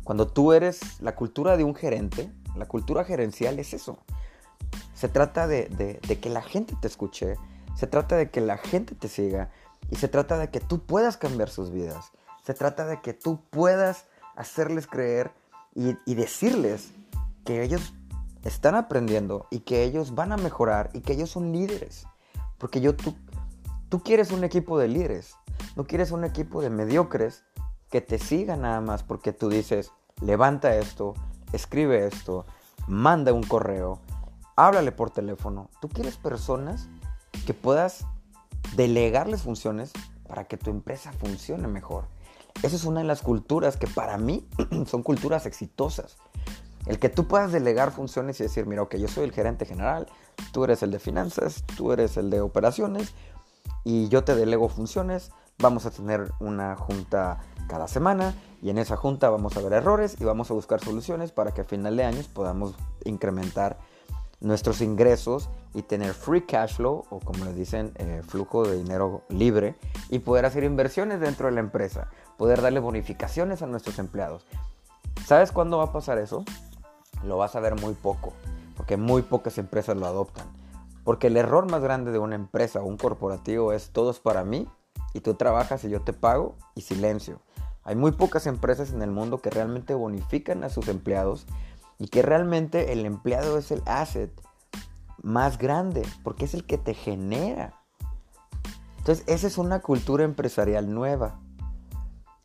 cuando 0.04 0.28
tú 0.28 0.54
eres 0.54 1.00
la 1.02 1.16
cultura 1.16 1.58
de 1.58 1.64
un 1.64 1.76
gerente, 1.76 2.32
la 2.56 2.68
cultura 2.68 3.04
gerencial 3.04 3.60
es 3.60 3.74
eso. 3.74 4.00
Se 4.94 5.10
trata 5.10 5.48
de, 5.48 5.68
de 5.68 6.20
que 6.20 6.30
la 6.30 6.42
gente 6.42 6.76
te 6.82 6.88
escuche, 6.88 7.36
se 7.76 7.88
trata 7.88 8.16
de 8.16 8.30
que 8.30 8.42
la 8.42 8.58
gente 8.58 8.96
te 8.96 9.08
siga, 9.08 9.52
y 9.90 9.96
se 9.96 10.08
trata 10.08 10.38
de 10.38 10.50
que 10.50 10.60
tú 10.60 10.86
puedas 10.86 11.18
cambiar 11.18 11.50
sus 11.50 11.72
vidas. 11.72 12.12
Se 12.44 12.54
trata 12.54 12.86
de 12.86 13.02
que 13.02 13.14
tú 13.14 13.42
puedas 13.50 14.06
hacerles 14.36 14.88
creer 14.88 15.32
y, 15.76 16.16
decirles 16.16 16.92
que 17.46 17.64
ellos 17.64 17.94
están 18.44 18.76
aprendiendo 18.76 19.48
y 19.50 19.60
que 19.60 19.84
ellos 19.84 20.16
van 20.16 20.32
a 20.32 20.38
mejorar 20.38 20.90
y 20.94 21.02
que 21.02 21.14
ellos 21.14 21.30
son 21.30 21.52
líderes. 21.52 22.06
Porque 22.58 22.82
yo, 22.82 22.96
tú, 22.96 23.16
tú 23.90 24.02
quieres 24.02 24.32
un 24.32 24.44
equipo 24.44 24.78
de 24.80 24.88
líderes, 24.88 25.36
no 25.76 25.86
quieres 25.86 26.12
un 26.12 26.24
equipo 26.24 26.62
de 26.62 26.70
mediocres 26.70 27.44
que 27.90 28.02
te 28.02 28.20
sigan 28.20 28.62
nada 28.62 28.82
más 28.82 29.04
porque 29.04 29.34
tú 29.34 29.50
dices, 29.50 29.92
levanta 30.22 30.76
esto, 30.76 31.14
escribe 31.54 32.08
esto, 32.08 32.46
manda 32.88 33.34
un 33.34 33.44
correo, 33.44 34.00
háblale 34.56 34.92
por 34.92 35.12
teléfono. 35.12 35.70
Tú 35.80 35.90
quieres 35.90 36.18
personas 36.18 36.90
que 37.46 37.54
puedas 37.54 38.06
delegarles 38.76 39.42
funciones 39.42 39.92
para 40.28 40.46
que 40.46 40.58
tu 40.58 40.70
empresa 40.70 41.12
funcione 41.14 41.68
mejor. 41.68 42.06
Esa 42.64 42.76
es 42.76 42.86
una 42.86 43.02
de 43.02 43.08
las 43.08 43.22
culturas 43.22 43.78
que 43.78 43.88
para 43.88 44.18
mí 44.18 44.48
son 44.88 45.04
culturas 45.04 45.46
exitosas. 45.46 46.18
El 46.86 47.00
que 47.00 47.10
tú 47.10 47.28
puedas 47.28 47.52
delegar 47.52 47.92
funciones 47.92 48.40
y 48.40 48.44
decir, 48.44 48.66
mira, 48.66 48.82
ok, 48.82 48.96
yo 48.96 49.08
soy 49.08 49.26
el 49.26 49.32
gerente 49.32 49.66
general, 49.66 50.08
tú 50.52 50.64
eres 50.64 50.82
el 50.84 50.92
de 50.92 51.00
finanzas, 51.00 51.64
tú 51.78 51.92
eres 51.92 52.18
el 52.18 52.30
de 52.30 52.42
operaciones 52.42 53.14
y 53.84 54.10
yo 54.10 54.24
te 54.24 54.36
delego 54.36 54.68
funciones, 54.70 55.32
vamos 55.60 55.86
a 55.86 55.92
tener 55.92 56.32
una 56.40 56.76
junta 56.76 57.40
cada 57.68 57.88
semana 57.88 58.34
y 58.62 58.70
en 58.70 58.78
esa 58.78 58.98
junta 58.98 59.30
vamos 59.30 59.56
a 59.58 59.62
ver 59.62 59.74
errores 59.74 60.18
y 60.20 60.24
vamos 60.24 60.50
a 60.52 60.54
buscar 60.54 60.80
soluciones 60.80 61.32
para 61.32 61.54
que 61.54 61.62
a 61.62 61.66
final 61.66 61.96
de 61.98 62.04
años 62.04 62.28
podamos 62.28 62.76
incrementar 63.06 63.78
nuestros 64.42 64.82
ingresos 64.82 65.50
y 65.74 65.84
tener 65.84 66.14
free 66.14 66.42
cash 66.42 66.76
flow 66.76 67.06
o 67.10 67.20
como 67.20 67.46
les 67.46 67.56
dicen 67.56 67.94
eh, 67.96 68.22
flujo 68.28 68.68
de 68.68 68.78
dinero 68.78 69.22
libre 69.30 69.76
y 70.10 70.20
poder 70.20 70.46
hacer 70.46 70.64
inversiones 70.64 71.20
dentro 71.20 71.48
de 71.48 71.54
la 71.54 71.60
empresa, 71.62 72.10
poder 72.38 72.62
darle 72.62 72.80
bonificaciones 72.80 73.62
a 73.62 73.68
nuestros 73.68 74.00
empleados. 74.00 74.46
¿Sabes 75.26 75.52
cuándo 75.52 75.78
va 75.78 75.86
a 75.86 75.94
pasar 75.94 76.18
eso? 76.18 76.44
Lo 77.24 77.38
vas 77.38 77.56
a 77.56 77.60
ver 77.60 77.80
muy 77.80 77.94
poco, 77.94 78.34
porque 78.76 78.98
muy 78.98 79.22
pocas 79.22 79.58
empresas 79.58 79.96
lo 79.96 80.08
adoptan. 80.08 80.48
Porque 81.04 81.28
el 81.28 81.38
error 81.38 81.70
más 81.70 81.82
grande 81.82 82.12
de 82.12 82.20
una 82.20 82.36
empresa 82.36 82.82
o 82.82 82.86
un 82.86 82.98
corporativo 82.98 83.74
es 83.74 83.92
todo 83.92 84.12
es 84.12 84.20
para 84.20 84.44
mí 84.44 84.68
y 85.14 85.22
tú 85.22 85.36
trabajas 85.36 85.84
y 85.84 85.90
yo 85.90 86.02
te 86.02 86.14
pago 86.14 86.56
y 86.76 86.82
silencio. 86.82 87.40
Hay 87.84 87.96
muy 87.96 88.12
pocas 88.12 88.46
empresas 88.46 88.92
en 88.92 89.02
el 89.02 89.10
mundo 89.10 89.42
que 89.42 89.50
realmente 89.50 89.96
bonifican 89.96 90.64
a 90.64 90.70
sus 90.70 90.88
empleados 90.88 91.48
y 92.02 92.08
que 92.08 92.24
realmente 92.24 92.94
el 92.94 93.06
empleado 93.06 93.60
es 93.60 93.70
el 93.70 93.84
asset 93.86 94.32
más 95.22 95.60
grande 95.60 96.02
porque 96.24 96.46
es 96.46 96.56
el 96.56 96.66
que 96.66 96.80
te 96.80 96.96
genera. 96.96 97.80
Entonces, 98.98 99.24
esa 99.28 99.46
es 99.46 99.60
una 99.60 99.82
cultura 99.82 100.24
empresarial 100.24 100.92
nueva. 100.92 101.40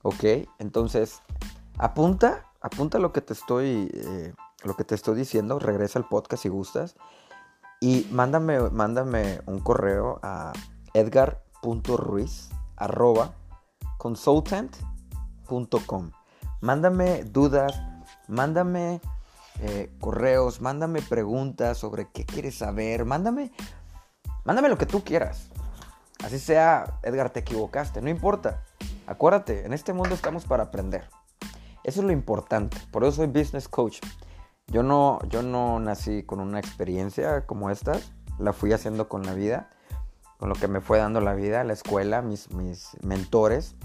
¿Ok? 0.02 0.25
Entonces, 0.58 1.22
apunta, 1.78 2.44
apunta 2.60 2.98
lo 2.98 3.14
que 3.14 3.22
te 3.22 3.32
estoy, 3.32 3.90
eh, 3.94 4.34
lo 4.62 4.76
que 4.76 4.84
te 4.84 4.94
estoy 4.94 5.16
diciendo, 5.16 5.58
regresa 5.58 5.98
al 5.98 6.06
podcast 6.06 6.42
si 6.42 6.50
gustas 6.50 6.94
y 7.80 8.06
mándame, 8.10 8.60
mándame 8.60 9.40
un 9.46 9.60
correo 9.60 10.20
a 10.22 10.52
edgar.ruiz 10.92 12.50
consultant.com. 13.96 16.10
Mándame 16.60 17.25
dudas, 17.25 17.80
mándame 18.28 19.00
eh, 19.60 19.90
correos, 20.00 20.60
mándame 20.60 21.02
preguntas 21.02 21.78
sobre 21.78 22.08
qué 22.12 22.25
quieres 22.25 22.56
saber, 22.56 23.04
mándame, 23.04 23.52
mándame 24.44 24.68
lo 24.68 24.78
que 24.78 24.86
tú 24.86 25.02
quieras. 25.02 25.48
Así 26.25 26.38
sea, 26.38 26.98
Edgar, 27.02 27.30
te 27.30 27.40
equivocaste, 27.40 28.00
no 28.00 28.10
importa. 28.10 28.62
Acuérdate, 29.06 29.64
en 29.64 29.72
este 29.72 29.92
mundo 29.92 30.14
estamos 30.14 30.44
para 30.44 30.64
aprender. 30.64 31.08
Eso 31.84 32.00
es 32.00 32.06
lo 32.06 32.12
importante. 32.12 32.76
Por 32.90 33.04
eso 33.04 33.12
soy 33.12 33.28
business 33.28 33.68
coach. 33.68 34.00
Yo 34.66 34.82
no, 34.82 35.20
yo 35.28 35.42
no 35.42 35.78
nací 35.78 36.25
con 36.25 36.40
una 36.40 36.58
experiencia 36.58 37.46
como 37.46 37.70
esta, 37.70 37.98
la 38.38 38.52
fui 38.52 38.72
haciendo 38.72 39.08
con 39.08 39.25
la 39.25 39.32
vida, 39.32 39.70
con 40.38 40.48
lo 40.48 40.56
que 40.56 40.66
me 40.66 40.80
fue 40.80 40.98
dando 40.98 41.20
la 41.20 41.34
vida, 41.34 41.62
la 41.62 41.72
escuela, 41.72 42.20
mis, 42.20 42.50
mis 42.50 42.96
mentores, 43.02 43.76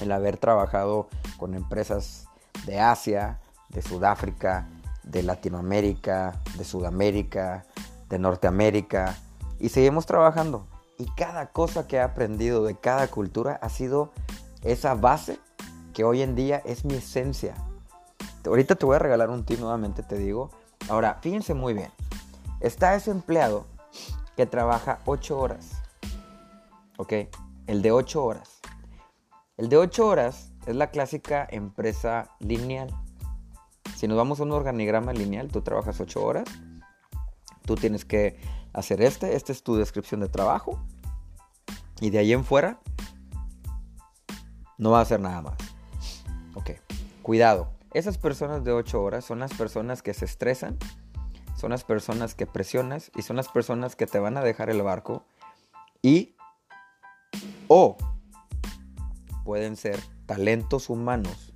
el 0.00 0.12
haber 0.12 0.36
trabajado 0.36 1.08
con 1.36 1.54
empresas 1.54 2.28
de 2.66 2.78
Asia, 2.78 3.40
de 3.70 3.82
Sudáfrica, 3.82 4.68
de 5.04 5.22
Latinoamérica, 5.22 6.40
de 6.56 6.64
Sudamérica, 6.64 7.66
de 8.08 8.18
Norteamérica, 8.18 9.16
y 9.58 9.68
seguimos 9.68 10.06
trabajando. 10.06 10.66
Y 10.98 11.06
cada 11.16 11.46
cosa 11.52 11.86
que 11.86 11.96
he 11.96 12.00
aprendido 12.00 12.64
de 12.64 12.76
cada 12.76 13.08
cultura 13.08 13.58
ha 13.62 13.68
sido 13.68 14.12
esa 14.62 14.94
base 14.94 15.38
que 15.92 16.04
hoy 16.04 16.22
en 16.22 16.34
día 16.34 16.62
es 16.64 16.84
mi 16.84 16.94
esencia, 16.94 17.54
Ahorita 18.46 18.74
te 18.74 18.84
voy 18.84 18.96
a 18.96 18.98
regalar 18.98 19.30
un 19.30 19.44
tip 19.44 19.58
nuevamente, 19.58 20.02
te 20.02 20.18
digo. 20.18 20.50
Ahora, 20.88 21.18
fíjense 21.22 21.54
muy 21.54 21.72
bien. 21.72 21.90
Está 22.60 22.94
ese 22.94 23.10
empleado 23.10 23.66
que 24.36 24.44
trabaja 24.44 25.00
8 25.06 25.38
horas. 25.38 25.82
¿Ok? 26.98 27.12
El 27.66 27.80
de 27.80 27.90
8 27.90 28.22
horas. 28.22 28.60
El 29.56 29.68
de 29.68 29.78
8 29.78 30.06
horas 30.06 30.52
es 30.66 30.76
la 30.76 30.90
clásica 30.90 31.46
empresa 31.50 32.28
lineal. 32.38 32.94
Si 33.96 34.08
nos 34.08 34.16
vamos 34.16 34.40
a 34.40 34.42
un 34.42 34.52
organigrama 34.52 35.12
lineal, 35.12 35.48
tú 35.48 35.62
trabajas 35.62 36.00
8 36.00 36.22
horas. 36.22 36.48
Tú 37.64 37.76
tienes 37.76 38.04
que 38.04 38.38
hacer 38.72 39.00
este. 39.00 39.36
Esta 39.36 39.52
es 39.52 39.62
tu 39.62 39.76
descripción 39.76 40.20
de 40.20 40.28
trabajo. 40.28 40.80
Y 42.00 42.10
de 42.10 42.18
ahí 42.18 42.32
en 42.32 42.44
fuera, 42.44 42.80
no 44.78 44.90
va 44.90 44.98
a 44.98 45.02
hacer 45.02 45.20
nada 45.20 45.42
más. 45.42 45.56
Ok. 46.54 46.72
Cuidado. 47.22 47.70
Esas 47.92 48.18
personas 48.18 48.64
de 48.64 48.72
8 48.72 49.00
horas 49.00 49.24
son 49.24 49.38
las 49.38 49.54
personas 49.54 50.02
que 50.02 50.14
se 50.14 50.24
estresan, 50.24 50.76
son 51.56 51.70
las 51.70 51.84
personas 51.84 52.34
que 52.34 52.44
presionas 52.44 53.12
y 53.14 53.22
son 53.22 53.36
las 53.36 53.48
personas 53.48 53.94
que 53.94 54.06
te 54.06 54.18
van 54.18 54.36
a 54.36 54.42
dejar 54.42 54.68
el 54.68 54.82
barco 54.82 55.24
y 56.02 56.34
o 57.68 57.96
pueden 59.44 59.76
ser 59.76 60.00
talentos 60.26 60.90
humanos 60.90 61.54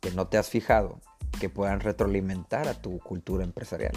que 0.00 0.12
no 0.12 0.28
te 0.28 0.38
has 0.38 0.48
fijado 0.48 1.00
que 1.42 1.48
puedan 1.48 1.80
retroalimentar 1.80 2.68
a 2.68 2.74
tu 2.74 3.00
cultura 3.00 3.42
empresarial. 3.42 3.90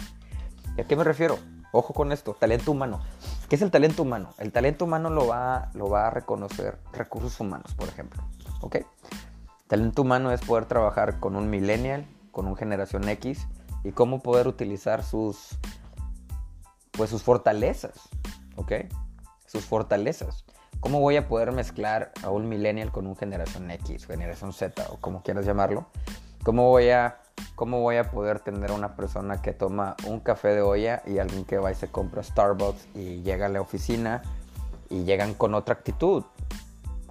¿Y 0.76 0.80
a 0.80 0.84
qué 0.84 0.96
me 0.96 1.04
refiero? 1.04 1.38
Ojo 1.70 1.94
con 1.94 2.10
esto, 2.10 2.34
talento 2.34 2.72
humano. 2.72 3.00
¿Qué 3.48 3.54
es 3.54 3.62
el 3.62 3.70
talento 3.70 4.02
humano? 4.02 4.30
El 4.38 4.50
talento 4.50 4.84
humano 4.84 5.10
lo 5.10 5.28
va, 5.28 5.70
lo 5.74 5.88
va 5.88 6.08
a 6.08 6.10
reconocer 6.10 6.80
recursos 6.92 7.38
humanos, 7.38 7.72
por 7.74 7.88
ejemplo. 7.88 8.20
¿Ok? 8.62 8.78
Talento 9.68 10.02
humano 10.02 10.32
es 10.32 10.40
poder 10.40 10.64
trabajar 10.64 11.20
con 11.20 11.36
un 11.36 11.48
millennial, 11.48 12.04
con 12.32 12.48
un 12.48 12.56
generación 12.56 13.08
X 13.08 13.46
y 13.84 13.92
cómo 13.92 14.24
poder 14.24 14.48
utilizar 14.48 15.04
sus 15.04 15.56
pues 16.90 17.10
sus 17.10 17.22
fortalezas, 17.22 18.08
¿ok? 18.56 18.72
Sus 19.46 19.64
fortalezas. 19.64 20.44
¿Cómo 20.80 20.98
voy 20.98 21.14
a 21.16 21.28
poder 21.28 21.52
mezclar 21.52 22.10
a 22.24 22.30
un 22.30 22.48
millennial 22.48 22.90
con 22.90 23.06
un 23.06 23.14
generación 23.14 23.70
X, 23.70 24.04
generación 24.06 24.52
Z 24.52 24.84
o 24.90 24.96
como 24.96 25.22
quieras 25.22 25.46
llamarlo? 25.46 25.86
¿Cómo 26.46 26.68
voy 26.68 26.90
a 26.90 27.16
cómo 27.56 27.80
voy 27.80 27.96
a 27.96 28.08
poder 28.08 28.38
tener 28.38 28.70
una 28.70 28.94
persona 28.94 29.42
que 29.42 29.52
toma 29.52 29.96
un 30.06 30.20
café 30.20 30.54
de 30.54 30.62
olla 30.62 31.02
y 31.04 31.18
alguien 31.18 31.44
que 31.44 31.58
va 31.58 31.72
y 31.72 31.74
se 31.74 31.88
compra 31.88 32.22
Starbucks 32.22 32.86
y 32.94 33.22
llega 33.22 33.46
a 33.46 33.48
la 33.48 33.60
oficina 33.60 34.22
y 34.88 35.02
llegan 35.02 35.34
con 35.34 35.54
otra 35.54 35.74
actitud? 35.74 36.22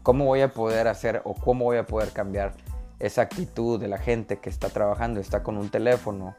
¿Cómo 0.04 0.24
voy 0.24 0.40
a 0.40 0.54
poder 0.54 0.88
hacer 0.88 1.22
o 1.26 1.34
cómo 1.34 1.66
voy 1.66 1.76
a 1.76 1.86
poder 1.86 2.14
cambiar 2.14 2.54
esa 3.00 3.24
actitud 3.24 3.78
de 3.78 3.90
la 3.90 3.98
gente 3.98 4.40
que 4.40 4.50
está 4.50 4.70
trabajando, 4.70 5.20
está 5.20 5.44
con 5.44 5.58
un 5.58 5.68
teléfono 5.68 6.38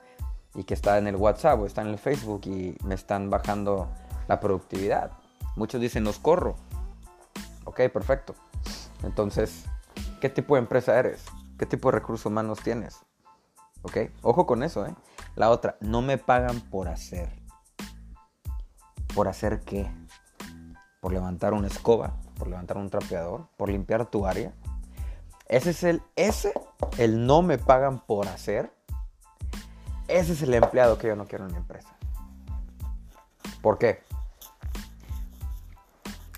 y 0.55 0.65
que 0.65 0.73
está 0.73 0.97
en 0.97 1.07
el 1.07 1.17
WhatsApp 1.17 1.61
o 1.61 1.67
está 1.67 1.83
en 1.83 1.89
el 1.89 1.99
Facebook 1.99 2.47
y 2.47 2.79
me 2.83 2.95
están 2.95 3.29
bajando 3.29 3.91
la 4.27 4.41
productividad? 4.41 5.11
Muchos 5.55 5.83
dicen, 5.83 6.03
los 6.03 6.19
corro. 6.19 6.57
Ok, 7.67 7.79
perfecto. 7.93 8.35
Entonces, 9.03 9.67
¿qué 10.19 10.31
tipo 10.31 10.55
de 10.55 10.61
empresa 10.61 10.99
eres? 10.99 11.27
¿Qué 11.59 11.67
tipo 11.67 11.91
de 11.91 11.99
recursos 11.99 12.27
humanos 12.27 12.61
tienes? 12.63 13.01
¿Ok? 13.83 13.97
Ojo 14.23 14.47
con 14.47 14.63
eso, 14.63 14.87
¿eh? 14.87 14.95
La 15.35 15.51
otra, 15.51 15.77
no 15.81 16.03
me 16.03 16.19
pagan 16.19 16.61
por 16.61 16.89
hacer. 16.89 17.31
¿Por 19.15 19.29
hacer 19.29 19.61
qué? 19.61 19.91
¿Por 21.01 21.13
levantar 21.13 21.55
una 21.55 21.69
escoba? 21.69 22.15
por 22.37 22.49
levantar 22.49 22.77
un 22.77 22.91
trapeador, 22.91 23.47
por 23.57 23.69
limpiar 23.69 24.07
tu 24.07 24.27
área. 24.27 24.53
Ese 25.49 25.71
es 25.71 25.85
el, 25.85 26.03
ese, 26.17 26.53
el 26.99 27.27
no 27.27 27.43
me 27.43 27.59
pagan 27.59 28.01
por 28.01 28.29
hacer. 28.29 28.71
Ese 30.09 30.33
es 30.33 30.43
el 30.43 30.55
empleado 30.55 30.99
que 30.99 31.09
yo 31.09 31.17
no 31.17 31.27
quiero 31.27 31.47
en 31.47 31.53
mi 31.53 31.59
empresa. 31.59 31.89
¿Por 33.63 33.79
qué? 33.79 34.03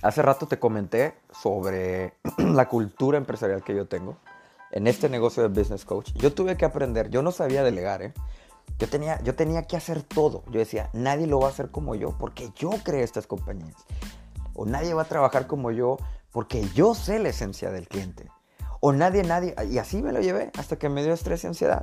Hace 0.02 0.22
rato 0.22 0.46
te 0.46 0.58
comenté 0.58 1.18
sobre 1.32 2.14
la 2.38 2.68
cultura 2.68 3.18
empresarial 3.18 3.62
que 3.62 3.74
yo 3.74 3.86
tengo 3.86 4.16
en 4.70 4.86
este 4.86 5.08
negocio 5.08 5.42
de 5.42 5.48
business 5.48 5.84
coach. 5.84 6.12
Yo 6.14 6.32
tuve 6.32 6.56
que 6.56 6.64
aprender, 6.64 7.10
yo 7.10 7.22
no 7.22 7.32
sabía 7.32 7.62
delegar, 7.62 8.02
¿eh? 8.02 8.12
Yo 8.78 8.88
tenía, 8.88 9.20
yo 9.22 9.34
tenía 9.34 9.62
que 9.62 9.76
hacer 9.76 10.02
todo. 10.02 10.44
Yo 10.50 10.58
decía, 10.58 10.90
nadie 10.92 11.26
lo 11.26 11.40
va 11.40 11.48
a 11.48 11.50
hacer 11.50 11.70
como 11.70 11.94
yo 11.94 12.16
porque 12.18 12.50
yo 12.54 12.70
creé 12.84 13.02
estas 13.02 13.26
compañías 13.26 13.74
o 14.58 14.66
nadie 14.66 14.92
va 14.92 15.02
a 15.02 15.06
trabajar 15.06 15.46
como 15.46 15.70
yo 15.70 15.98
porque 16.32 16.68
yo 16.74 16.94
sé 16.94 17.18
la 17.18 17.30
esencia 17.30 17.70
del 17.70 17.88
cliente. 17.88 18.28
O 18.80 18.92
nadie, 18.92 19.22
nadie, 19.22 19.54
y 19.70 19.78
así 19.78 20.02
me 20.02 20.12
lo 20.12 20.20
llevé 20.20 20.50
hasta 20.58 20.76
que 20.76 20.88
me 20.88 21.02
dio 21.02 21.12
estrés 21.12 21.44
y 21.44 21.46
ansiedad. 21.46 21.82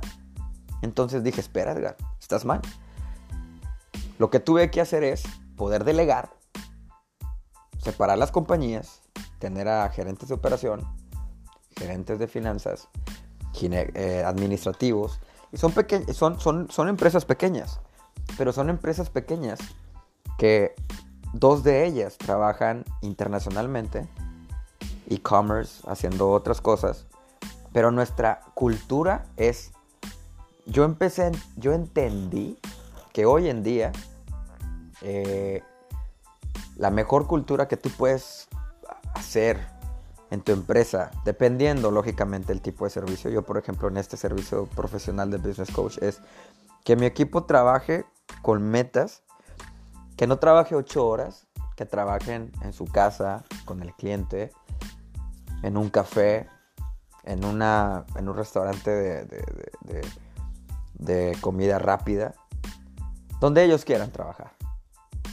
Entonces 0.82 1.24
dije, 1.24 1.40
espera 1.40 1.72
Edgar, 1.72 1.96
estás 2.20 2.44
mal. 2.44 2.60
Lo 4.18 4.30
que 4.30 4.40
tuve 4.40 4.70
que 4.70 4.80
hacer 4.80 5.04
es 5.04 5.24
poder 5.56 5.84
delegar, 5.84 6.30
separar 7.78 8.18
las 8.18 8.30
compañías, 8.30 9.02
tener 9.38 9.68
a 9.68 9.88
gerentes 9.88 10.28
de 10.28 10.34
operación, 10.34 10.86
gerentes 11.76 12.18
de 12.18 12.26
finanzas, 12.26 12.88
eh, 13.62 14.22
administrativos, 14.24 15.20
y 15.52 15.56
son, 15.58 15.72
son, 16.12 16.40
son, 16.40 16.70
son 16.70 16.88
empresas 16.88 17.24
pequeñas, 17.24 17.80
pero 18.36 18.52
son 18.52 18.70
empresas 18.70 19.10
pequeñas 19.10 19.60
que 20.38 20.74
Dos 21.38 21.62
de 21.62 21.84
ellas 21.84 22.16
trabajan 22.16 22.86
internacionalmente, 23.02 24.08
e-commerce, 25.06 25.82
haciendo 25.86 26.30
otras 26.30 26.62
cosas, 26.62 27.04
pero 27.74 27.90
nuestra 27.90 28.40
cultura 28.54 29.26
es, 29.36 29.72
yo 30.64 30.84
empecé, 30.84 31.32
yo 31.56 31.74
entendí 31.74 32.58
que 33.12 33.26
hoy 33.26 33.50
en 33.50 33.62
día 33.62 33.92
eh, 35.02 35.62
la 36.78 36.90
mejor 36.90 37.26
cultura 37.26 37.68
que 37.68 37.76
tú 37.76 37.90
puedes 37.90 38.48
hacer 39.12 39.60
en 40.30 40.40
tu 40.40 40.52
empresa, 40.52 41.10
dependiendo 41.24 41.90
lógicamente 41.90 42.52
el 42.52 42.60
tipo 42.60 42.84
de 42.84 42.90
servicio. 42.90 43.30
Yo, 43.30 43.42
por 43.42 43.58
ejemplo, 43.58 43.88
en 43.88 43.96
este 43.96 44.16
servicio 44.16 44.66
profesional 44.66 45.30
de 45.30 45.38
Business 45.38 45.70
Coach 45.70 45.98
es 45.98 46.20
que 46.84 46.96
mi 46.96 47.06
equipo 47.06 47.44
trabaje 47.44 48.04
con 48.42 48.62
metas, 48.62 49.22
que 50.16 50.26
no 50.26 50.38
trabaje 50.38 50.74
ocho 50.74 51.06
horas, 51.06 51.46
que 51.76 51.86
trabajen 51.86 52.50
en 52.62 52.72
su 52.72 52.86
casa, 52.86 53.44
con 53.64 53.82
el 53.82 53.92
cliente, 53.94 54.50
en 55.62 55.76
un 55.76 55.90
café, 55.90 56.48
en, 57.24 57.44
una, 57.44 58.04
en 58.16 58.28
un 58.28 58.36
restaurante 58.36 58.90
de, 58.90 59.44
de 60.94 61.36
comida 61.40 61.78
rápida, 61.78 62.34
donde 63.40 63.64
ellos 63.64 63.84
quieran 63.84 64.10
trabajar. 64.10 64.52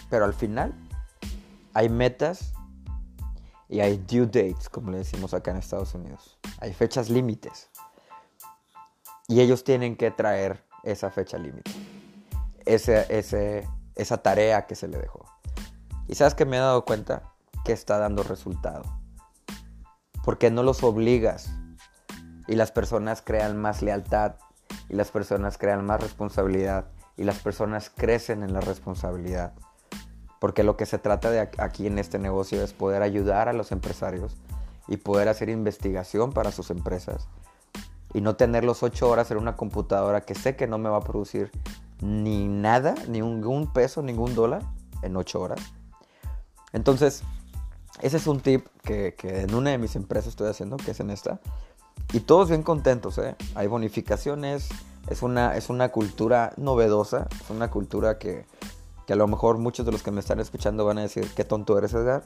Pero 0.09 0.25
al 0.25 0.33
final 0.33 0.73
hay 1.73 1.89
metas 1.89 2.53
y 3.73 3.81
hay 3.81 3.97
due 3.97 4.27
dates, 4.27 4.69
como 4.69 4.91
le 4.91 4.99
decimos 4.99 5.33
acá 5.33 5.49
en 5.49 5.57
Estados 5.57 5.95
Unidos. 5.95 6.37
Hay 6.59 6.73
fechas 6.73 7.09
límites. 7.09 7.71
Y 9.27 9.41
ellos 9.41 9.63
tienen 9.63 9.95
que 9.95 10.11
traer 10.11 10.63
esa 10.83 11.09
fecha 11.09 11.39
límite. 11.39 11.71
Ese, 12.65 13.65
esa 13.95 14.17
tarea 14.19 14.67
que 14.67 14.75
se 14.75 14.87
le 14.87 14.99
dejó. 14.99 15.25
Y 16.07 16.13
sabes 16.13 16.35
que 16.35 16.45
me 16.45 16.57
he 16.57 16.59
dado 16.59 16.85
cuenta 16.85 17.33
que 17.65 17.73
está 17.73 17.97
dando 17.97 18.21
resultado. 18.21 18.83
Porque 20.23 20.51
no 20.51 20.61
los 20.61 20.83
obligas. 20.83 21.49
Y 22.47 22.53
las 22.53 22.71
personas 22.71 23.23
crean 23.23 23.57
más 23.57 23.81
lealtad. 23.81 24.35
Y 24.87 24.93
las 24.93 25.09
personas 25.09 25.57
crean 25.57 25.83
más 25.83 25.99
responsabilidad. 25.99 26.91
Y 27.17 27.23
las 27.23 27.39
personas 27.39 27.89
crecen 27.89 28.43
en 28.43 28.53
la 28.53 28.61
responsabilidad. 28.61 29.55
Porque 30.43 30.63
lo 30.63 30.75
que 30.75 30.85
se 30.85 30.97
trata 30.97 31.31
de 31.31 31.39
aquí 31.57 31.87
en 31.87 31.97
este 31.97 32.19
negocio 32.19 32.61
es 32.65 32.73
poder 32.73 33.01
ayudar 33.01 33.47
a 33.47 33.53
los 33.53 33.71
empresarios 33.71 34.35
y 34.89 34.97
poder 34.97 35.29
hacer 35.29 35.47
investigación 35.47 36.33
para 36.33 36.51
sus 36.51 36.69
empresas. 36.69 37.29
Y 38.13 38.19
no 38.19 38.35
tener 38.35 38.65
los 38.65 38.83
ocho 38.83 39.09
horas 39.09 39.31
en 39.31 39.37
una 39.37 39.55
computadora 39.55 40.19
que 40.19 40.35
sé 40.35 40.57
que 40.57 40.67
no 40.67 40.77
me 40.77 40.89
va 40.89 40.97
a 40.97 41.03
producir 41.05 41.49
ni 42.01 42.49
nada, 42.49 42.93
ni 43.07 43.21
un, 43.21 43.71
peso, 43.71 44.01
ningún 44.01 44.35
dólar 44.35 44.63
en 45.01 45.15
ocho 45.15 45.39
horas. 45.39 45.61
Entonces, 46.73 47.23
ese 48.01 48.17
es 48.17 48.27
un 48.27 48.41
tip 48.41 48.67
que, 48.83 49.15
en 49.23 49.55
una 49.55 49.69
de 49.69 49.77
mis 49.77 49.95
empresas 49.95 50.27
estoy 50.27 50.49
haciendo, 50.49 50.75
que 50.75 50.91
es 50.91 50.99
en 50.99 51.09
esta. 51.09 51.39
Y 52.11 52.19
todos 52.19 52.49
bien 52.49 52.63
contentos, 52.63 53.17
¿eh? 53.17 53.37
Hay 53.55 53.67
bonificaciones, 53.67 54.67
es 55.07 55.21
una, 55.21 55.55
es 55.55 55.69
una 55.69 55.87
cultura 55.93 56.51
novedosa, 56.57 57.29
es 57.41 57.49
una 57.49 57.71
cultura 57.71 58.17
que, 58.19 58.45
que 59.05 59.13
a 59.13 59.15
lo 59.15 59.27
mejor 59.27 59.57
muchos 59.57 59.85
de 59.85 59.91
los 59.91 60.03
que 60.03 60.11
me 60.11 60.19
están 60.19 60.39
escuchando 60.39 60.85
van 60.85 60.97
a 60.97 61.01
decir, 61.01 61.29
qué 61.35 61.43
tonto 61.43 61.77
eres 61.77 61.93
Edgar. 61.93 62.23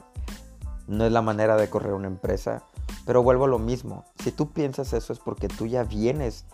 No 0.86 1.04
es 1.04 1.12
la 1.12 1.22
manera 1.22 1.56
de 1.56 1.68
correr 1.68 1.92
una 1.92 2.06
empresa. 2.06 2.62
Pero 3.04 3.22
vuelvo 3.22 3.44
a 3.44 3.48
lo 3.48 3.58
mismo. 3.58 4.04
Si 4.22 4.32
tú 4.32 4.52
piensas 4.52 4.92
eso 4.92 5.12
es 5.12 5.18
porque 5.18 5.48
tú 5.48 5.66
ya 5.66 5.84
vienes 5.84 6.44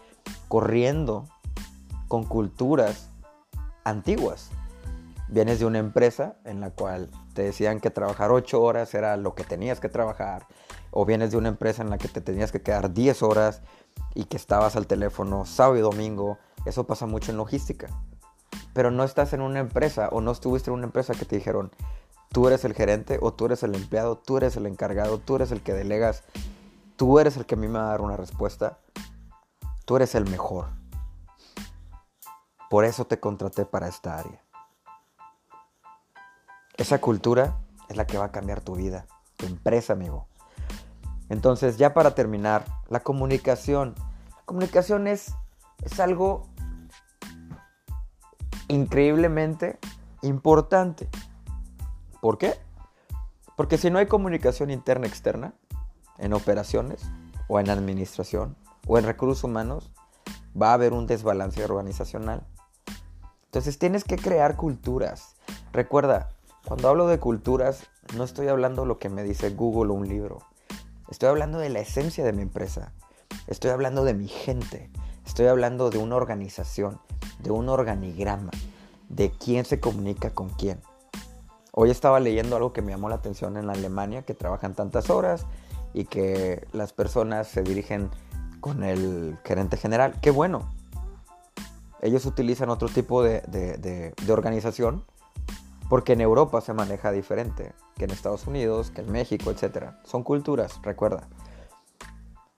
corriendo 0.48 1.28
con 2.08 2.24
culturas 2.24 3.10
antiguas. 3.84 4.50
Vienes 5.28 5.58
de 5.58 5.66
una 5.66 5.78
empresa 5.78 6.36
en 6.44 6.60
la 6.60 6.70
cual 6.70 7.10
te 7.34 7.42
decían 7.42 7.80
que 7.80 7.90
trabajar 7.90 8.30
8 8.30 8.60
horas 8.60 8.94
era 8.94 9.16
lo 9.16 9.34
que 9.34 9.44
tenías 9.44 9.80
que 9.80 9.88
trabajar. 9.88 10.46
O 10.90 11.04
vienes 11.04 11.32
de 11.32 11.36
una 11.36 11.48
empresa 11.48 11.82
en 11.82 11.90
la 11.90 11.98
que 11.98 12.08
te 12.08 12.20
tenías 12.20 12.52
que 12.52 12.62
quedar 12.62 12.92
10 12.92 13.22
horas 13.22 13.62
y 14.14 14.24
que 14.24 14.36
estabas 14.36 14.76
al 14.76 14.86
teléfono 14.86 15.44
sábado 15.44 15.76
y 15.76 15.80
domingo. 15.80 16.38
Eso 16.66 16.86
pasa 16.86 17.06
mucho 17.06 17.30
en 17.30 17.36
logística 17.36 17.88
pero 18.74 18.90
no 18.90 19.04
estás 19.04 19.32
en 19.32 19.40
una 19.40 19.60
empresa 19.60 20.08
o 20.12 20.20
no 20.20 20.32
estuviste 20.32 20.68
en 20.68 20.74
una 20.74 20.87
empresa 20.87 21.14
que 21.14 21.24
te 21.24 21.37
dijeron, 21.37 21.70
tú 22.30 22.48
eres 22.48 22.64
el 22.64 22.74
gerente 22.74 23.18
o 23.22 23.32
tú 23.32 23.46
eres 23.46 23.62
el 23.62 23.74
empleado, 23.74 24.18
tú 24.18 24.37
eres 24.37 24.56
el 24.56 24.66
encargado, 24.66 25.18
tú 25.18 25.37
eres 25.37 25.52
el 25.52 25.62
que 25.62 25.72
delegas, 25.72 26.24
tú 26.96 27.18
eres 27.20 27.37
el 27.37 27.46
que 27.46 27.54
a 27.54 27.58
mí 27.58 27.68
me 27.68 27.78
va 27.78 27.87
a 27.87 27.90
dar 27.90 28.00
una 28.02 28.16
respuesta, 28.16 28.78
tú 29.84 29.96
eres 29.96 30.14
el 30.16 30.28
mejor. 30.28 30.66
Por 32.68 32.84
eso 32.84 33.06
te 33.06 33.20
contraté 33.20 33.64
para 33.64 33.87
esta 33.87 34.18
área. 34.18 34.42
Esa 36.76 37.00
cultura 37.00 37.56
es 37.88 37.96
la 37.96 38.06
que 38.06 38.18
va 38.18 38.24
a 38.26 38.32
cambiar 38.32 38.60
tu 38.60 38.74
vida, 38.74 39.06
tu 39.37 39.46
empresa, 39.46 39.92
amigo. 39.92 40.26
Entonces, 41.28 41.76
ya 41.76 41.94
para 41.94 42.16
terminar, 42.16 42.64
la 42.88 43.00
comunicación. 43.00 43.94
La 44.30 44.42
comunicación 44.44 45.06
es, 45.06 45.34
es 45.84 46.00
algo 46.00 46.48
increíblemente 48.68 49.79
importante. 50.22 51.09
¿Por 52.20 52.38
qué? 52.38 52.55
Porque 53.57 53.79
si 53.79 53.90
no 53.90 53.98
hay 53.98 54.07
comunicación 54.07 54.70
interna 54.70 55.07
externa, 55.07 55.55
en 56.18 56.33
operaciones 56.33 57.03
o 57.48 57.61
en 57.61 57.70
administración 57.70 58.57
o 58.87 58.98
en 58.98 59.05
recursos 59.05 59.44
humanos, 59.44 59.90
va 60.61 60.70
a 60.70 60.74
haber 60.74 60.92
un 60.92 61.07
desbalance 61.07 61.64
organizacional. 61.64 62.46
Entonces 63.46 63.79
tienes 63.79 64.05
que 64.05 64.16
crear 64.16 64.57
culturas. 64.57 65.37
Recuerda, 65.72 66.31
cuando 66.66 66.88
hablo 66.88 67.07
de 67.07 67.18
culturas, 67.18 67.88
no 68.16 68.24
estoy 68.24 68.48
hablando 68.48 68.85
lo 68.85 68.98
que 68.98 69.09
me 69.09 69.22
dice 69.22 69.50
Google 69.50 69.92
o 69.92 69.94
un 69.94 70.09
libro. 70.09 70.38
Estoy 71.09 71.29
hablando 71.29 71.59
de 71.59 71.68
la 71.68 71.81
esencia 71.81 72.24
de 72.24 72.33
mi 72.33 72.42
empresa. 72.42 72.92
Estoy 73.46 73.70
hablando 73.70 74.05
de 74.05 74.14
mi 74.14 74.29
gente. 74.29 74.90
Estoy 75.26 75.46
hablando 75.46 75.90
de 75.90 75.98
una 75.98 76.16
organización 76.16 77.00
de 77.40 77.50
un 77.50 77.68
organigrama 77.68 78.50
de 79.08 79.30
quién 79.30 79.64
se 79.64 79.80
comunica 79.80 80.30
con 80.30 80.48
quién. 80.50 80.80
Hoy 81.72 81.90
estaba 81.90 82.20
leyendo 82.20 82.56
algo 82.56 82.72
que 82.72 82.82
me 82.82 82.92
llamó 82.92 83.08
la 83.08 83.16
atención 83.16 83.56
en 83.56 83.68
Alemania, 83.68 84.22
que 84.22 84.34
trabajan 84.34 84.74
tantas 84.74 85.10
horas 85.10 85.46
y 85.92 86.04
que 86.04 86.66
las 86.72 86.92
personas 86.92 87.48
se 87.48 87.62
dirigen 87.62 88.10
con 88.60 88.84
el 88.84 89.38
gerente 89.44 89.76
general. 89.76 90.14
Qué 90.20 90.30
bueno. 90.30 90.70
Ellos 92.00 92.26
utilizan 92.26 92.70
otro 92.70 92.88
tipo 92.88 93.22
de, 93.22 93.40
de 93.42 94.32
organización 94.32 95.04
porque 95.88 96.14
en 96.14 96.20
Europa 96.20 96.60
se 96.60 96.74
maneja 96.74 97.12
diferente 97.12 97.72
que 97.96 98.04
en 98.04 98.10
Estados 98.10 98.46
Unidos, 98.46 98.90
que 98.90 99.02
en 99.02 99.12
México, 99.12 99.50
etc. 99.50 99.92
Son 100.04 100.22
culturas, 100.22 100.80
recuerda. 100.82 101.28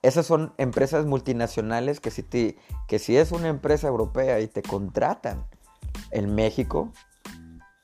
Esas 0.06 0.24
son 0.24 0.54
empresas 0.56 1.04
multinacionales 1.04 1.98
que 1.98 2.12
si, 2.12 2.22
que 2.86 2.98
si 3.00 3.16
es 3.16 3.32
una 3.32 3.48
empresa 3.48 3.88
europea 3.88 4.38
y 4.38 4.46
te 4.46 4.62
contratan 4.62 5.44
en 6.12 6.32
México, 6.32 6.92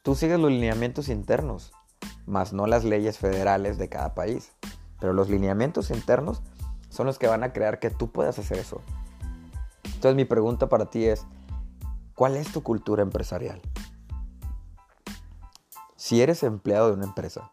tú 0.05 0.15
sigues 0.15 0.39
los 0.39 0.53
lineamientos 0.53 1.09
internos, 1.09 1.73
más 2.25 2.53
no 2.53 2.69
las 2.69 2.85
leyes 2.85 3.19
federales 3.19 3.77
de 3.77 3.89
cada 3.89 4.15
país. 4.15 4.53
Pero 5.01 5.13
los 5.15 5.31
lineamientos 5.31 5.91
internos 5.91 6.43
son 6.91 7.07
los 7.07 7.19
que 7.19 7.27
van 7.27 7.43
a 7.43 7.53
crear 7.53 7.81
que 7.81 7.91
tú 7.91 8.13
puedas 8.13 8.39
hacer 8.39 8.59
eso. 8.59 8.81
Entonces 9.83 10.15
mi 10.15 10.25
pregunta 10.25 10.69
para 10.69 10.91
ti 10.91 11.07
es, 11.07 11.27
¿cuál 12.15 12.37
es 12.37 12.53
tu 12.53 12.63
cultura 12.63 13.03
empresarial? 13.03 13.61
Si 15.97 16.23
eres 16.23 16.45
empleado 16.45 16.87
de 16.87 16.95
una 16.95 17.07
empresa, 17.07 17.51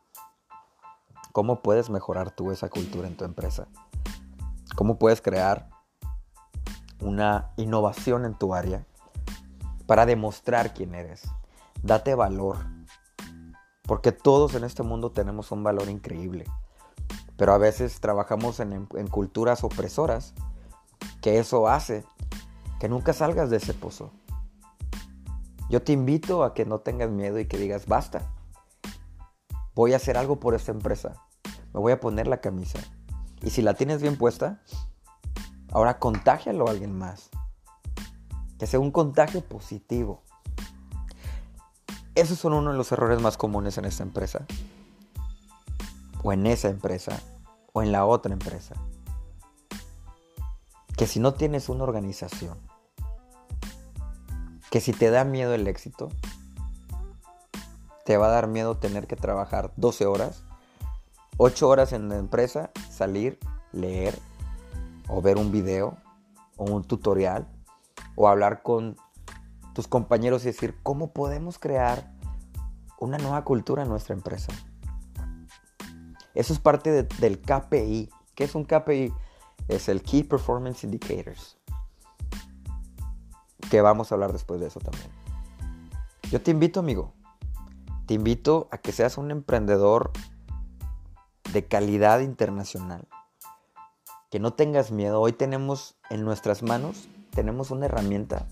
¿cómo 1.32 1.64
puedes 1.64 1.90
mejorar 1.90 2.30
tú 2.30 2.52
esa 2.52 2.70
cultura 2.70 3.08
en 3.08 3.18
tu 3.18 3.26
empresa? 3.26 3.68
Cómo 4.80 4.98
puedes 4.98 5.22
crear 5.22 5.68
una 7.02 7.52
innovación 7.58 8.24
en 8.24 8.34
tu 8.34 8.56
área 8.56 8.86
para 9.88 10.06
demostrar 10.06 10.74
quién 10.74 10.96
eres. 10.96 11.24
Date 11.84 12.16
valor. 12.16 12.56
Porque 13.84 14.14
todos 14.14 14.56
en 14.56 14.64
este 14.64 14.82
mundo 14.82 15.12
tenemos 15.12 15.52
un 15.52 15.64
valor 15.64 15.90
increíble. 15.90 16.46
Pero 17.36 17.52
a 17.52 17.58
veces 17.58 18.00
trabajamos 18.00 18.62
en, 18.62 18.86
culturas 19.12 19.66
opresoras 19.66 20.34
que 21.22 21.40
eso 21.40 21.68
hace 21.68 22.06
que 22.80 22.88
nunca 22.88 23.12
salgas 23.12 23.50
de 23.50 23.58
ese 23.58 23.74
pozo. 23.74 24.14
Yo 25.70 25.82
te 25.82 25.92
invito 25.92 26.46
a 26.46 26.54
que 26.54 26.66
no 26.66 26.80
tengas 26.80 27.10
miedo 27.10 27.38
y 27.38 27.50
que 27.50 27.58
digas, 27.58 27.86
basta. 27.86 28.34
Voy 29.76 29.92
a 29.92 29.98
hacer 29.98 30.18
algo 30.18 30.40
por 30.40 30.56
esta 30.56 30.72
empresa. 30.72 31.16
Me 31.74 31.82
voy 31.82 31.92
a 31.92 32.00
poner 32.00 32.28
la 32.28 32.40
camisa. 32.40 32.80
Y 33.42 33.52
si 33.52 33.62
la 33.62 33.74
tienes 33.74 34.02
bien 34.02 34.18
puesta, 34.18 34.62
ahora 35.72 36.00
contágialo 36.00 36.68
a 36.68 36.72
alguien 36.72 36.98
más. 36.98 37.30
Que 38.58 38.68
sea 38.68 38.80
un 38.80 38.92
contagio 38.92 39.42
positivo. 39.42 40.24
Esos 42.16 42.38
son 42.38 42.54
uno 42.54 42.72
de 42.72 42.78
los 42.78 42.92
errores 42.92 43.22
más 43.22 43.38
comunes 43.38 43.78
en 43.78 43.86
esta 43.86 44.04
empresa. 44.04 44.46
O 46.22 46.34
en 46.34 46.46
esa 46.46 46.68
empresa. 46.68 47.22
O 47.72 47.82
en 47.82 47.94
la 47.94 48.06
otra 48.06 48.34
empresa. 48.34 48.76
Que 50.98 51.08
si 51.08 51.22
no 51.22 51.34
tienes 51.34 51.70
una 51.70 51.86
organización. 51.86 52.58
Que 54.70 54.82
si 54.82 54.92
te 54.92 55.10
da 55.10 55.24
miedo 55.24 55.54
el 55.54 55.66
éxito. 55.68 56.10
Te 58.04 58.18
va 58.18 58.28
a 58.28 58.32
dar 58.32 58.48
miedo 58.48 58.76
tener 58.76 59.08
que 59.08 59.16
trabajar 59.16 59.72
12 59.78 60.06
horas 60.08 60.44
8 61.42 61.70
horas 61.70 61.94
en 61.94 62.10
la 62.10 62.18
empresa, 62.18 62.70
salir, 62.92 63.40
leer 63.72 64.20
o 65.08 65.22
ver 65.22 65.38
un 65.38 65.54
video 65.54 65.98
o 66.58 66.66
un 66.66 66.84
tutorial 66.84 67.48
o 68.16 68.28
hablar 68.28 68.62
con 68.62 68.98
tus 69.74 69.88
compañeros 69.88 70.44
y 70.44 70.48
decir 70.48 70.76
cómo 70.84 71.14
podemos 71.14 71.58
crear 71.58 72.12
una 73.00 73.18
nueva 73.18 73.46
cultura 73.46 73.84
en 73.84 73.90
nuestra 73.90 74.14
empresa. 74.16 74.52
Eso 76.36 76.52
es 76.52 76.60
parte 76.60 77.04
del 77.04 77.40
KPI. 77.40 78.10
¿Qué 78.36 78.44
es 78.44 78.54
un 78.54 78.66
KPI? 78.66 79.14
Es 79.70 79.88
el 79.88 80.04
Key 80.04 80.24
Performance 80.24 80.84
Indicators. 80.84 81.58
Que 83.72 83.80
vamos 83.80 84.12
a 84.12 84.16
hablar 84.16 84.34
después 84.34 84.60
de 84.60 84.68
eso 84.68 84.82
también. 84.82 85.10
Yo 86.30 86.42
te 86.42 86.52
invito, 86.52 86.82
amigo. 86.82 87.14
Te 88.08 88.16
invito 88.16 88.68
a 88.72 88.78
que 88.80 88.92
seas 88.92 89.18
un 89.18 89.32
emprendedor 89.32 90.12
de 91.54 91.66
calidad 91.66 92.20
internacional. 92.20 93.08
Que 94.30 94.40
no 94.40 94.54
tengas 94.54 94.92
miedo. 94.92 95.20
Hoy 95.20 95.34
tenemos 95.34 95.96
en 96.10 96.24
nuestras 96.24 96.62
manos, 96.62 97.08
tenemos 97.32 97.72
una 97.72 97.88
herramienta 97.88 98.48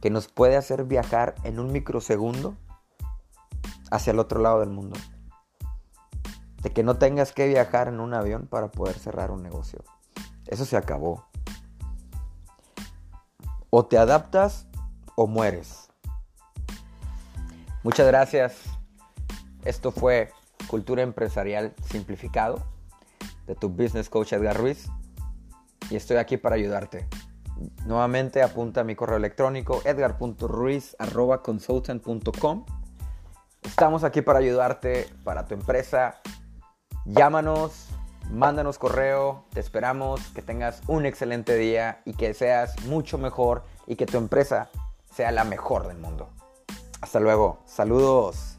que 0.00 0.10
nos 0.10 0.28
puede 0.28 0.56
hacer 0.56 0.84
viajar 0.84 1.34
en 1.44 1.58
un 1.58 1.72
microsegundo 1.72 2.56
hacia 3.90 4.10
el 4.10 4.18
otro 4.18 4.40
lado 4.40 4.60
del 4.60 4.70
mundo. 4.70 4.98
De 6.62 6.70
que 6.70 6.82
no 6.82 6.96
tengas 6.96 7.32
que 7.32 7.46
viajar 7.46 7.88
en 7.88 8.00
un 8.00 8.12
avión 8.14 8.46
para 8.46 8.70
poder 8.70 8.98
cerrar 8.98 9.30
un 9.30 9.42
negocio. 9.42 9.84
Eso 10.46 10.64
se 10.64 10.76
acabó. 10.76 11.26
O 13.70 13.86
te 13.86 13.96
adaptas 13.96 14.66
o 15.14 15.26
mueres. 15.26 15.88
Muchas 17.82 18.06
gracias. 18.06 18.62
Esto 19.64 19.90
fue 19.90 20.32
Cultura 20.74 21.02
Empresarial 21.02 21.72
Simplificado 21.88 22.60
de 23.46 23.54
tu 23.54 23.68
Business 23.68 24.10
Coach 24.10 24.32
Edgar 24.32 24.56
Ruiz. 24.56 24.88
Y 25.88 25.94
estoy 25.94 26.16
aquí 26.16 26.36
para 26.36 26.56
ayudarte. 26.56 27.06
Nuevamente 27.86 28.42
apunta 28.42 28.80
a 28.80 28.84
mi 28.84 28.96
correo 28.96 29.16
electrónico 29.16 29.82
edgar.ruiz.consultant.com. 29.84 32.66
Estamos 33.62 34.02
aquí 34.02 34.20
para 34.20 34.40
ayudarte, 34.40 35.08
para 35.22 35.46
tu 35.46 35.54
empresa. 35.54 36.20
Llámanos, 37.04 37.86
mándanos 38.32 38.76
correo, 38.76 39.44
te 39.52 39.60
esperamos, 39.60 40.22
que 40.34 40.42
tengas 40.42 40.82
un 40.88 41.06
excelente 41.06 41.54
día 41.54 42.02
y 42.04 42.14
que 42.14 42.34
seas 42.34 42.84
mucho 42.86 43.16
mejor 43.16 43.62
y 43.86 43.94
que 43.94 44.06
tu 44.06 44.18
empresa 44.18 44.70
sea 45.14 45.30
la 45.30 45.44
mejor 45.44 45.86
del 45.86 45.98
mundo. 45.98 46.30
Hasta 47.00 47.20
luego, 47.20 47.60
saludos. 47.64 48.53